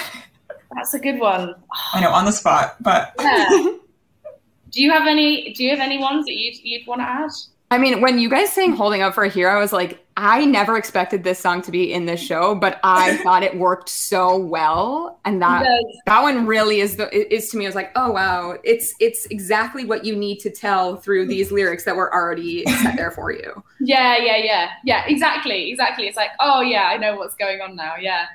[0.75, 1.55] That's a good one.
[1.93, 3.47] I know on the spot, but Yeah.
[4.71, 5.53] do you have any?
[5.53, 7.29] Do you have any ones that you'd you'd want to add?
[7.69, 10.45] I mean, when you guys sang Holding Up for a Hero, I was like, I
[10.45, 14.37] never expected this song to be in this show, but I thought it worked so
[14.37, 15.19] well.
[15.25, 18.11] And that Because- that one really is the is to me, I was like, oh
[18.11, 22.63] wow, it's it's exactly what you need to tell through these lyrics that were already
[22.83, 23.63] set there for you.
[23.79, 25.03] yeah, yeah, yeah, yeah.
[25.07, 26.05] Exactly, exactly.
[26.05, 27.95] It's like, oh yeah, I know what's going on now.
[27.99, 28.27] Yeah,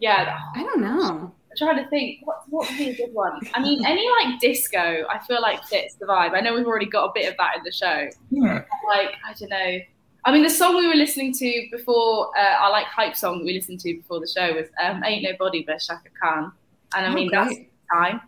[0.00, 0.38] yeah.
[0.54, 1.32] I don't know.
[1.50, 2.18] I'm trying to think.
[2.24, 3.40] What what would be a good one?
[3.54, 6.34] I mean, any like disco, I feel like fits the vibe.
[6.34, 8.08] I know we've already got a bit of that in the show.
[8.28, 9.78] hmm, like I don't know.
[10.26, 13.44] I mean, the song we were listening to before, uh, our like hype song that
[13.44, 16.50] we listened to before the show was um, "Ain't Nobody" by Chaka Khan,
[16.96, 17.36] and I Oh, mean great.
[17.48, 17.56] that's
[17.92, 18.20] time.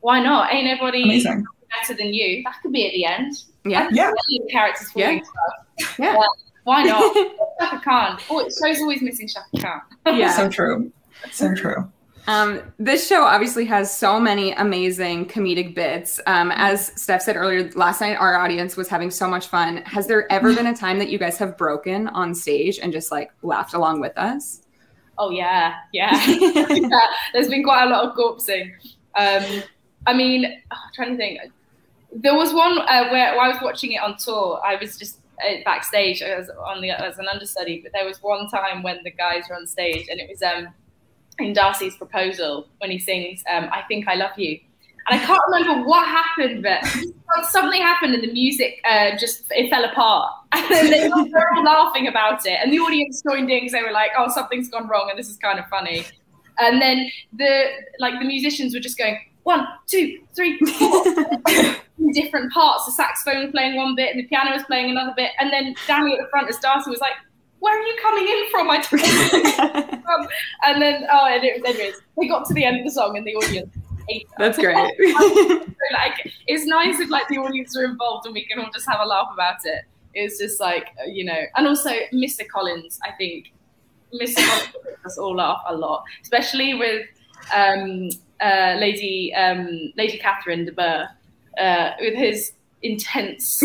[0.00, 0.52] Why not?
[0.52, 1.44] Ain't nobody amazing.
[1.80, 2.42] better than you.
[2.44, 3.34] That could be at the end.
[3.64, 3.88] Yeah.
[3.92, 4.12] Yeah.
[4.50, 5.06] Characters Yeah.
[5.06, 5.96] falling stuff.
[5.98, 6.16] Yeah.
[6.64, 7.14] Why not?
[7.60, 8.18] Chaka Khan.
[8.30, 10.16] Oh, it show's always missing Chaka Khan.
[10.18, 10.32] Yeah.
[10.36, 10.92] So true.
[11.30, 11.90] So true.
[12.28, 16.20] Um, this show obviously has so many amazing comedic bits.
[16.26, 19.78] Um, as Steph said earlier, last night our audience was having so much fun.
[19.78, 23.10] Has there ever been a time that you guys have broken on stage and just
[23.10, 24.62] like laughed along with us?
[25.18, 26.12] Oh yeah, yeah.
[26.26, 26.88] yeah.
[27.32, 28.72] There's been quite a lot of corpsing.
[29.14, 29.62] Um,
[30.06, 31.40] I mean, I'm trying to think.
[32.12, 34.60] There was one uh, where, while I was watching it on tour.
[34.64, 38.48] I was just uh, backstage as on the as an understudy, but there was one
[38.48, 40.68] time when the guys were on stage, and it was um,
[41.38, 44.58] in Darcy's proposal when he sings um, "I Think I Love You."
[45.08, 46.84] And I can't remember what happened, but
[47.50, 50.32] something happened and the music uh, just it fell apart.
[50.54, 51.14] And then they were
[51.56, 54.68] all laughing about it, and the audience joined in because they were like, "Oh, something's
[54.68, 56.04] gone wrong, and this is kind of funny."
[56.58, 57.64] And then the
[57.98, 61.04] like the musicians were just going one, two, three, four,
[62.12, 62.86] different parts.
[62.86, 65.74] The saxophone was playing one bit, and the piano was playing another bit, and then
[65.86, 67.14] Danny at the front as Darcy was like,
[67.62, 69.98] "Where are you coming in from?" I don't know.
[70.12, 70.28] Um,
[70.64, 71.94] and then oh, and it anyways.
[72.20, 73.74] They got to the end of the song, and the audience.
[74.38, 74.76] That's great.
[75.92, 79.00] Like it's nice if like the audience are involved and we can all just have
[79.00, 79.84] a laugh about it.
[80.14, 82.46] It's just like you know, and also Mr.
[82.48, 82.98] Collins.
[83.04, 83.52] I think
[84.14, 84.36] Mr.
[84.48, 87.06] Collins makes us all laugh a lot, especially with
[87.54, 88.08] um,
[88.40, 91.08] uh, Lady um, Lady Catherine de Bourgh,
[91.58, 93.62] uh, with his intense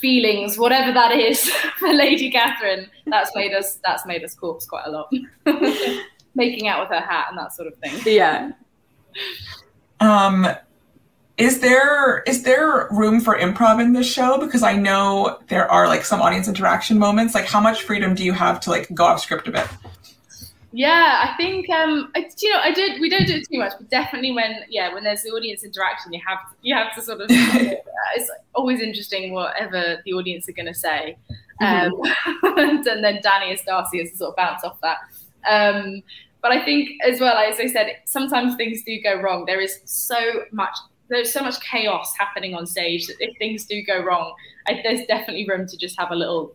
[0.00, 2.88] feelings, whatever that is for Lady Catherine.
[3.06, 5.12] That's made us that's made us corpse quite a lot.
[6.34, 8.00] Making out with her hat and that sort of thing.
[8.04, 8.52] yeah.
[10.00, 10.46] Um,
[11.36, 14.38] is there is there room for improv in this show?
[14.38, 17.34] Because I know there are like some audience interaction moments.
[17.34, 19.66] Like, how much freedom do you have to like go off script a bit?
[20.78, 23.00] Yeah, I think um, I, you know, I don't.
[23.00, 26.12] We don't do it too much, but definitely when yeah, when there's the audience interaction,
[26.12, 27.26] you have you have to sort of.
[27.30, 31.16] it's always interesting whatever the audience are going to say,
[31.60, 32.00] um,
[32.44, 34.98] and then Danny as Darcy has to sort of bounce off that.
[35.50, 36.00] Um,
[36.42, 39.46] but I think as well, as I said, sometimes things do go wrong.
[39.46, 40.76] There is so much
[41.08, 44.32] there's so much chaos happening on stage that if things do go wrong,
[44.68, 46.54] I, there's definitely room to just have a little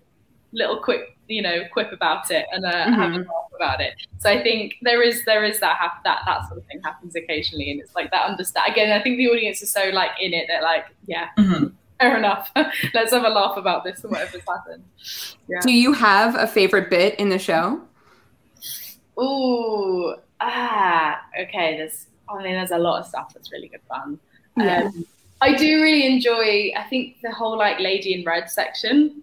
[0.53, 2.93] little quick you know quip about it and uh, mm-hmm.
[2.93, 6.21] have a laugh about it so i think there is there is that hap- that
[6.25, 9.27] that sort of thing happens occasionally and it's like that understand again i think the
[9.27, 11.67] audience is so like in it they're like yeah mm-hmm.
[11.99, 12.51] fair enough
[12.93, 14.83] let's have a laugh about this and whatever's happened
[15.47, 15.59] yeah.
[15.61, 17.81] do you have a favorite bit in the show
[19.21, 24.19] Ooh, ah okay there's i mean there's a lot of stuff that's really good fun
[24.57, 24.83] yeah.
[24.83, 25.05] Um,
[25.41, 26.71] I do really enjoy.
[26.77, 29.21] I think the whole like Lady in Red section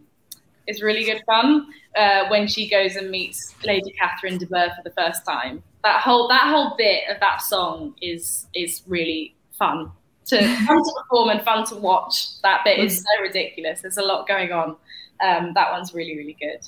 [0.71, 1.67] is really good fun.
[1.97, 6.01] Uh, when she goes and meets Lady Catherine de Bourgh for the first time, that
[6.01, 9.91] whole that whole bit of that song is is really fun
[10.27, 12.41] to fun to perform and fun to watch.
[12.43, 13.83] That bit is so ridiculous.
[13.83, 14.77] There's a lot going on.
[15.23, 16.61] Um, that one's really really good.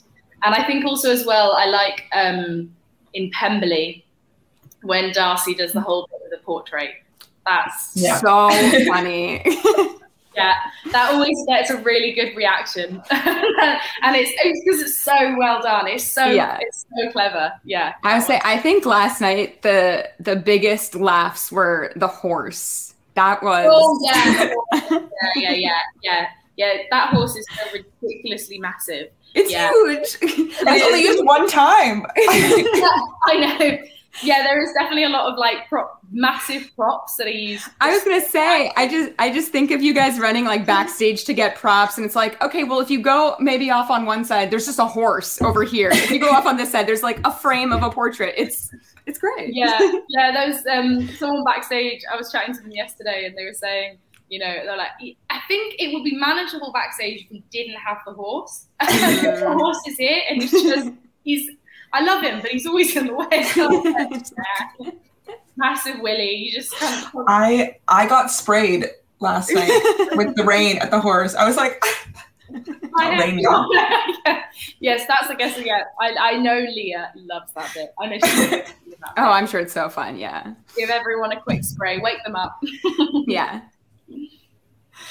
[0.44, 2.74] And I think also as well, I like um,
[3.14, 4.04] in Pemberley
[4.82, 6.94] when Darcy does the whole bit with the portrait
[7.46, 8.18] that's yeah.
[8.18, 8.50] so
[8.86, 9.42] funny.
[10.36, 10.54] yeah,
[10.90, 15.88] that always gets a really good reaction, and it's because it's, it's, so well done.
[15.88, 16.58] It's so yeah.
[16.60, 17.52] it's so clever.
[17.64, 22.94] Yeah, I would say I think last night the the biggest laughs were the horse.
[23.14, 24.54] That was oh yeah,
[25.36, 26.72] yeah, yeah, yeah, yeah, yeah.
[26.90, 29.08] That horse is so ridiculously massive.
[29.34, 29.70] It's yeah.
[29.70, 30.18] huge.
[30.62, 32.04] That's only used one time.
[32.16, 33.78] I know
[34.20, 37.66] yeah, there is definitely a lot of like prop, massive props that are used.
[37.80, 41.24] I was gonna say, I just, I just think of you guys running like backstage
[41.24, 44.24] to get props, and it's like, okay, well, if you go maybe off on one
[44.24, 45.90] side, there's just a horse over here.
[45.90, 48.34] If you go off on this side, there's like a frame of a portrait.
[48.36, 48.70] It's,
[49.06, 49.54] it's great.
[49.54, 50.46] Yeah, yeah.
[50.46, 52.02] Those um, someone backstage.
[52.12, 53.98] I was chatting to them yesterday, and they were saying,
[54.28, 54.90] you know, they're like,
[55.30, 58.66] I think it would be manageable backstage if we didn't have the horse.
[58.80, 60.90] the horse is here, and he's just,
[61.24, 61.50] he's
[61.92, 64.92] I love him, but he's always in the way.
[65.56, 67.24] Massive Willie, you just kind of.
[67.28, 68.86] I I got sprayed
[69.20, 69.70] last night
[70.12, 71.34] with the rain at the horse.
[71.34, 71.82] I was like.
[72.94, 73.16] I
[74.80, 75.80] yes, that's I guess again.
[75.98, 77.94] I, I know Leah loves that bit.
[77.98, 78.62] I know she
[79.16, 80.18] Oh, I'm sure it's so fun.
[80.18, 80.52] Yeah.
[80.76, 82.62] Give everyone a quick spray, wake them up.
[83.26, 83.62] yeah.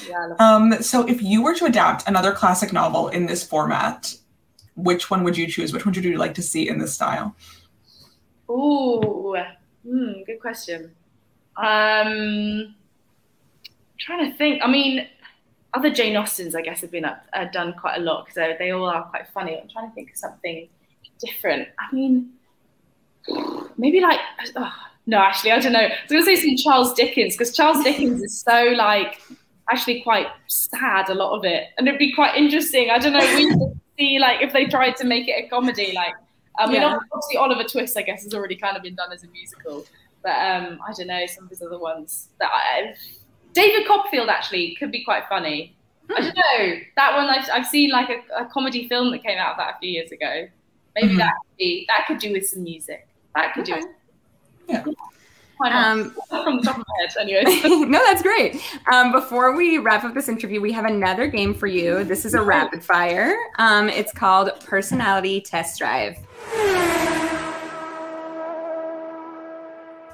[0.07, 0.35] Yeah.
[0.39, 4.13] Um, so if you were to adapt another classic novel in this format,
[4.83, 5.73] which one would you choose?
[5.73, 7.35] Which one would you like to see in this style?
[8.49, 9.35] Ooh,
[9.83, 10.91] hmm, good question.
[11.57, 12.75] Um,
[13.99, 14.61] trying to think.
[14.63, 15.07] I mean,
[15.73, 18.71] other Jane Austens, I guess, have been up, uh, done quite a lot because they
[18.71, 19.59] all are quite funny.
[19.59, 20.67] I'm trying to think of something
[21.19, 21.69] different.
[21.79, 22.31] I mean,
[23.77, 24.19] maybe like
[24.55, 24.73] oh,
[25.05, 25.79] no, actually, I don't know.
[25.79, 29.21] I was going to say some Charles Dickens because Charles Dickens is so like
[29.71, 32.89] actually quite sad a lot of it, and it'd be quite interesting.
[32.89, 33.35] I don't know.
[33.35, 33.55] We
[33.97, 35.93] see like if they tried to make it a comedy.
[35.93, 36.13] Like
[36.59, 36.97] I mean, yeah.
[37.11, 39.85] obviously Oliver Twist, I guess, has already kind of been done as a musical.
[40.23, 42.93] But um, I don't know some of his other ones that I,
[43.53, 45.75] David Copperfield actually could be quite funny.
[46.07, 46.13] Hmm.
[46.17, 47.29] I don't know that one.
[47.29, 49.89] I've, I've seen like a, a, comedy film that came out of that a few
[49.89, 50.47] years ago.
[50.95, 51.17] Maybe mm-hmm.
[51.17, 53.07] that could be that could do with some music.
[53.35, 53.81] That could okay.
[53.81, 53.87] do.
[54.67, 54.93] With, yeah.
[55.69, 57.43] Um, From the top of my head, anyway.
[57.85, 58.61] no, that's great.
[58.91, 62.03] Um, before we wrap up this interview, we have another game for you.
[62.03, 63.35] This is a rapid fire.
[63.59, 66.17] Um, it's called Personality Test Drive.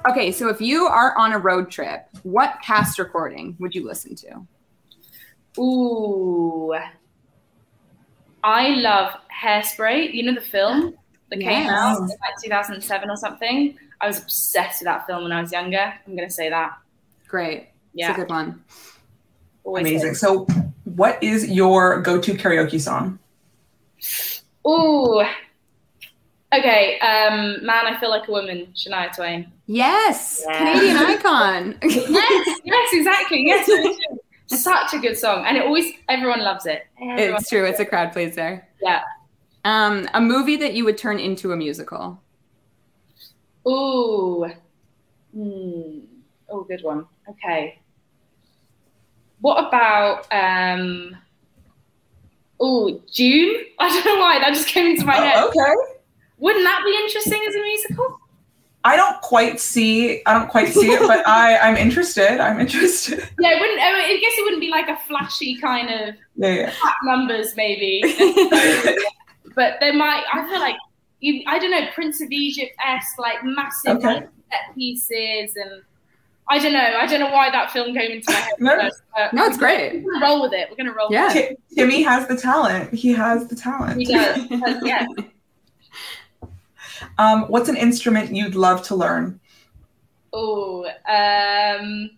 [0.08, 4.14] Okay, so if you are on a road trip, what cast recording would you listen
[4.16, 4.46] to?
[5.60, 6.74] Ooh,
[8.44, 10.14] I love Hairspray.
[10.14, 10.94] You know the film
[11.30, 13.76] that came out in like 2007 or something.
[14.00, 15.94] I was obsessed with that film when I was younger.
[16.06, 16.78] I'm going to say that.
[17.26, 17.68] Great.
[17.94, 18.10] Yeah.
[18.10, 18.62] It's a good one.
[19.64, 20.14] Always Amazing.
[20.14, 20.46] So,
[20.84, 23.18] what is your go to karaoke song?
[24.66, 25.22] Ooh.
[26.52, 26.98] Okay.
[27.00, 29.52] Um, Man, I Feel Like a Woman, Shania Twain.
[29.66, 30.42] Yes.
[30.46, 30.58] Yeah.
[30.58, 31.78] Canadian icon.
[31.82, 32.60] yes.
[32.64, 33.44] Yes, exactly.
[33.44, 33.68] Yes.
[34.46, 35.44] Such a good song.
[35.46, 36.86] And it always, everyone loves it.
[37.02, 37.66] Everyone it's true.
[37.66, 37.82] It's it.
[37.82, 38.66] a crowd pleaser.
[38.80, 39.02] Yeah.
[39.64, 42.18] Um, a movie that you would turn into a musical.
[43.66, 44.50] Ooh.
[45.34, 46.00] Hmm.
[46.48, 47.06] Oh, good one.
[47.28, 47.80] Okay.
[49.40, 51.16] What about um
[52.60, 53.64] Oh, Dune?
[53.78, 55.44] I don't know why that just came into my oh, head.
[55.44, 55.74] Okay.
[56.38, 58.20] Wouldn't that be interesting as a musical?
[58.84, 60.22] I don't quite see.
[60.24, 62.40] I don't quite see it, but I I'm interested.
[62.40, 63.18] I'm interested.
[63.40, 63.80] Yeah, it wouldn't.
[63.80, 66.72] I, I guess it wouldn't be like a flashy kind of yeah, yeah.
[67.02, 68.02] numbers, maybe.
[69.54, 70.24] but there might.
[70.32, 70.76] I feel like
[71.20, 74.20] you, I don't know, Prince of Egypt esque, like massive okay.
[74.50, 75.82] set pieces, and
[76.48, 76.78] I don't know.
[76.98, 78.54] I don't know why that film came into my head.
[78.58, 79.02] no, first,
[79.32, 80.02] no, it's great.
[80.02, 80.68] We're gonna roll with it.
[80.70, 81.08] We're gonna roll.
[81.10, 81.60] Yeah, with it.
[81.74, 82.94] Timmy has the talent.
[82.94, 83.98] He has the talent.
[83.98, 84.46] He does.
[84.82, 85.06] Yeah.
[87.18, 89.40] um, what's an instrument you'd love to learn?
[90.32, 92.10] Oh, um,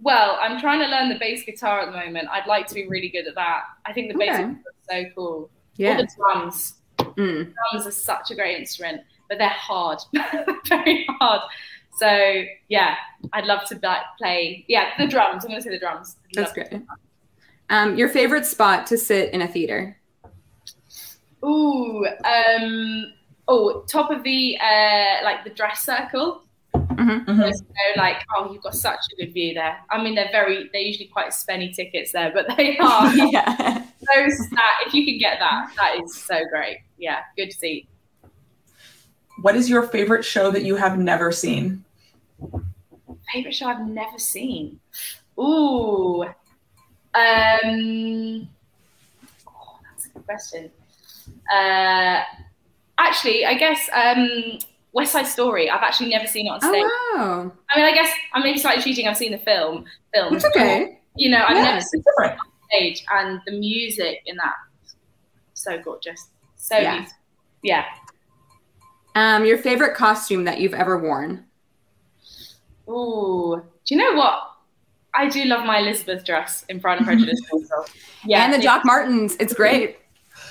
[0.00, 2.28] well, I'm trying to learn the bass guitar at the moment.
[2.30, 3.62] I'd like to be really good at that.
[3.86, 4.42] I think the bass Okay.
[4.42, 5.50] guitar is so cool.
[5.76, 5.94] Yeah.
[5.94, 6.74] Or the drums.
[7.16, 7.52] Mm.
[7.54, 9.98] Drums are such a great instrument, but they're hard,
[10.68, 11.42] very hard.
[11.96, 12.96] So yeah,
[13.32, 14.64] I'd love to like, play.
[14.68, 15.44] Yeah, the drums.
[15.44, 16.16] I'm going to say the drums.
[16.26, 16.82] I'd That's great.
[17.70, 19.96] Um, your favorite spot to sit in a theater?
[21.44, 23.12] Ooh, um,
[23.48, 26.42] oh, top of the uh, like the dress circle.
[27.02, 27.36] Mhm.
[27.36, 27.50] No
[27.96, 29.78] like, oh, you've got such a good view there.
[29.90, 33.84] I mean, they're very, they're usually quite spenny tickets there, but they are yeah.
[34.14, 36.78] those that if you can get that, that is so great.
[36.98, 37.88] Yeah, good seat.
[39.40, 41.84] What is your favorite show that you have never seen?
[43.32, 44.78] Favorite show I've never seen.
[45.38, 46.24] Ooh,
[47.14, 48.48] um,
[49.48, 50.70] oh, that's a good question.
[51.52, 52.22] Uh,
[52.98, 54.58] actually, I guess um,
[54.92, 55.70] West Side Story.
[55.70, 56.72] I've actually never seen it on stage.
[56.84, 57.52] Oh wow.
[57.70, 59.06] I mean, I guess I'm maybe slightly cheating.
[59.08, 59.84] I've seen the film.
[60.14, 60.34] Film.
[60.36, 60.98] It's okay.
[61.16, 62.38] You know, I've Yeah, never seen different.
[62.38, 64.54] the stage, and the music in that
[65.54, 66.92] so gorgeous, so Yeah.
[66.96, 67.16] beautiful.
[67.62, 67.84] Yeah.
[69.14, 71.44] Um, your favorite costume that you've ever worn?
[72.88, 74.40] Ooh, do you know what?
[75.14, 77.40] I do love my Elizabeth dress in Pride and Prejudice.
[78.24, 79.36] Yeah, and the Doc Martens.
[79.40, 79.98] It's great.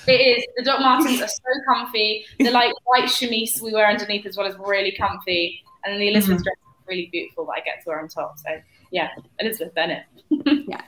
[0.07, 0.45] It is.
[0.57, 1.41] The Doc Martens are so
[1.73, 2.25] comfy.
[2.39, 6.09] The like white chemise we wear underneath as well is really comfy, and then the
[6.09, 8.37] Elizabeth dress is really beautiful that I get to wear on top.
[8.39, 8.49] So
[8.91, 10.03] yeah, Elizabeth Bennet.
[10.67, 10.81] Yeah.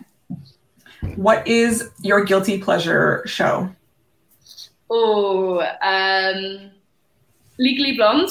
[1.16, 3.70] What is your guilty pleasure show?
[4.90, 6.72] Oh, um,
[7.60, 8.30] Legally Blonde.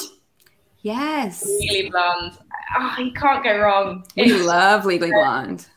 [0.81, 1.45] Yes.
[1.45, 2.37] Legally Blonde.
[2.77, 4.03] Oh, you can't go wrong.
[4.17, 5.67] We It's love Legally Blonde.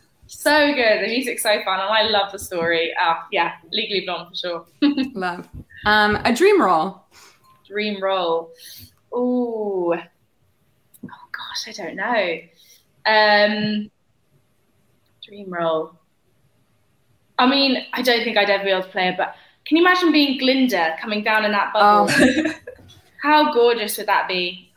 [0.41, 1.03] So good.
[1.03, 2.93] The music's so fun, and I love the story.
[3.01, 4.67] Ah, yeah, Legally Blonde for sure.
[5.15, 5.49] Love.
[5.85, 7.03] Um, a dream role.
[7.67, 8.51] Dream role.
[9.15, 9.95] Ooh.
[9.95, 12.39] Oh gosh, I don't know.
[13.07, 13.91] Um,
[15.25, 15.93] dream role.
[17.39, 19.35] I mean, I don't think I'd ever be able to play it, but
[19.67, 22.11] can you imagine being Glinda coming down in that bubble?
[22.11, 22.55] Oh,
[23.23, 24.71] How gorgeous would that be?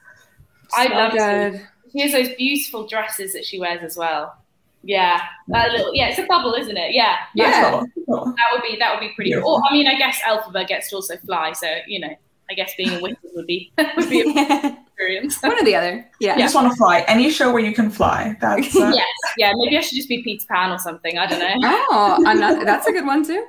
[0.76, 1.18] I'd so love to.
[1.18, 1.68] good.
[1.91, 4.36] She has those beautiful dresses that she wears as well.
[4.84, 5.20] Yeah,
[5.50, 6.94] that little yeah, it's a bubble, isn't it?
[6.94, 7.72] Yeah, Yeah.
[7.72, 8.26] That's cool.
[8.26, 9.32] that would be that would be pretty.
[9.32, 9.56] Beautiful.
[9.58, 9.62] Cool.
[9.62, 12.16] Or I mean, I guess Elphaba gets to also fly, so you know,
[12.50, 14.38] I guess being a wizard would be would be an
[14.88, 15.42] experience.
[15.44, 16.10] One or the other.
[16.20, 16.36] Yeah.
[16.36, 17.04] You just want to fly.
[17.08, 18.36] Any show where you can fly.
[18.40, 19.06] That's uh, yes,
[19.38, 21.18] yeah, maybe I should just be Peter Pan or something.
[21.18, 21.56] I don't know.
[21.92, 23.46] Oh, I'm not, that's a good one too.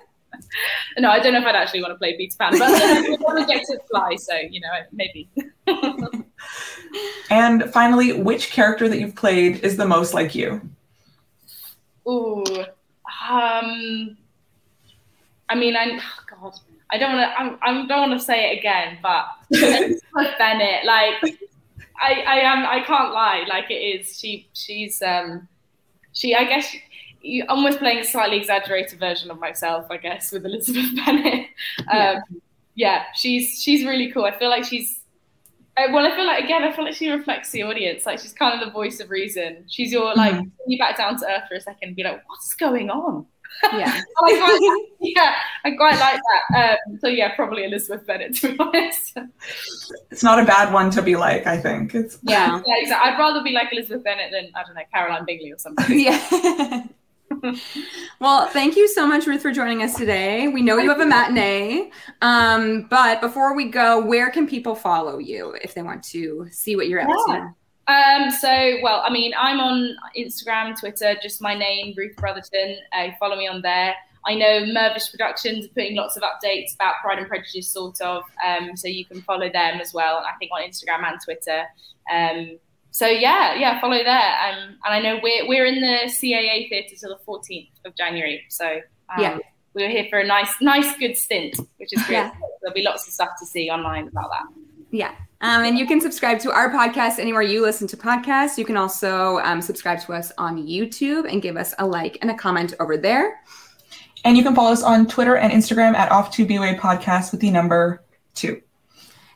[0.98, 3.38] No, I don't know if I'd actually want to play Peter Pan, but I want
[3.38, 5.28] to get to fly, so you know, maybe.
[7.30, 10.60] And finally, which character that you've played is the most like you?
[12.10, 12.44] Ooh,
[13.28, 14.16] um,
[15.48, 16.54] I mean, I oh God,
[16.90, 17.58] I don't want to.
[17.66, 21.38] I don't want to say it again, but Elizabeth Bennet, like,
[22.00, 22.66] I, I am.
[22.66, 23.44] I can't lie.
[23.48, 24.18] Like, it is.
[24.18, 25.48] She, she's, um,
[26.12, 26.34] she.
[26.34, 26.74] I guess
[27.22, 29.86] you almost playing a slightly exaggerated version of myself.
[29.90, 31.46] I guess with Elizabeth Bennet.
[31.80, 32.20] Um, Yeah.
[32.74, 34.24] yeah, she's she's really cool.
[34.24, 34.99] I feel like she's.
[35.76, 38.04] I, well, I feel like again, I feel like she reflects the audience.
[38.06, 39.64] Like she's kind of the voice of reason.
[39.68, 40.38] She's your like, Mhm.
[40.38, 43.24] bring you back down to earth for a second, and be like, what's going on?
[43.72, 44.00] Yeah.
[44.24, 46.78] I quite, yeah, I quite like that.
[46.88, 49.16] Um, so yeah, probably Elizabeth Bennet to be honest.
[50.10, 51.94] It's not a bad one to be like, I think.
[51.94, 52.60] It's Yeah.
[52.66, 53.12] yeah, exactly.
[53.12, 55.98] I'd rather be like Elizabeth Bennet than I don't know Caroline Bingley or something.
[55.98, 56.82] yeah.
[58.20, 60.46] Well, thank you so much, Ruth, for joining us today.
[60.46, 61.90] We know you have a matinee,
[62.20, 66.76] um, but before we go, where can people follow you if they want to see
[66.76, 67.54] what you're up to?
[67.90, 72.76] Um, so, well, I mean, I'm on Instagram, Twitter, just my name, Ruth Brotherton.
[72.92, 73.94] Uh, follow me on there.
[74.26, 78.22] I know Mirvish Productions are putting lots of updates about Pride and Prejudice, sort of.
[78.46, 80.18] Um, so you can follow them as well.
[80.18, 81.64] I think on Instagram and Twitter.
[82.12, 82.58] Um,
[82.90, 84.34] so yeah, yeah, follow there.
[84.48, 88.44] Um, and I know we're we're in the CAA theatre till the 14th of January.
[88.48, 89.38] So um, Yeah.
[89.74, 92.16] we were here for a nice, nice, good stint, which is great.
[92.16, 92.32] Yeah.
[92.62, 94.46] There'll be lots of stuff to see online about that.
[94.90, 95.12] Yeah.
[95.42, 98.58] Um, and you can subscribe to our podcast anywhere you listen to podcasts.
[98.58, 102.30] You can also um, subscribe to us on YouTube and give us a like and
[102.30, 103.40] a comment over there.
[104.24, 107.40] And you can follow us on Twitter and Instagram at Off to BOA Podcast with
[107.40, 108.02] the number
[108.34, 108.60] two.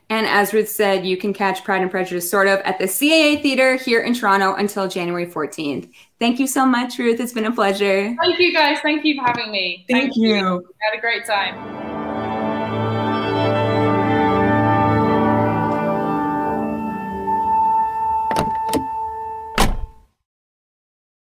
[0.09, 3.41] And as Ruth said, you can catch Pride and Prejudice sort of at the CAA
[3.41, 5.91] Theater here in Toronto until January 14th.
[6.19, 7.19] Thank you so much, Ruth.
[7.19, 8.15] It's been a pleasure.
[8.21, 8.79] Thank you guys.
[8.81, 9.85] Thank you for having me.
[9.89, 10.35] Thank you.
[10.35, 11.94] I had a great time.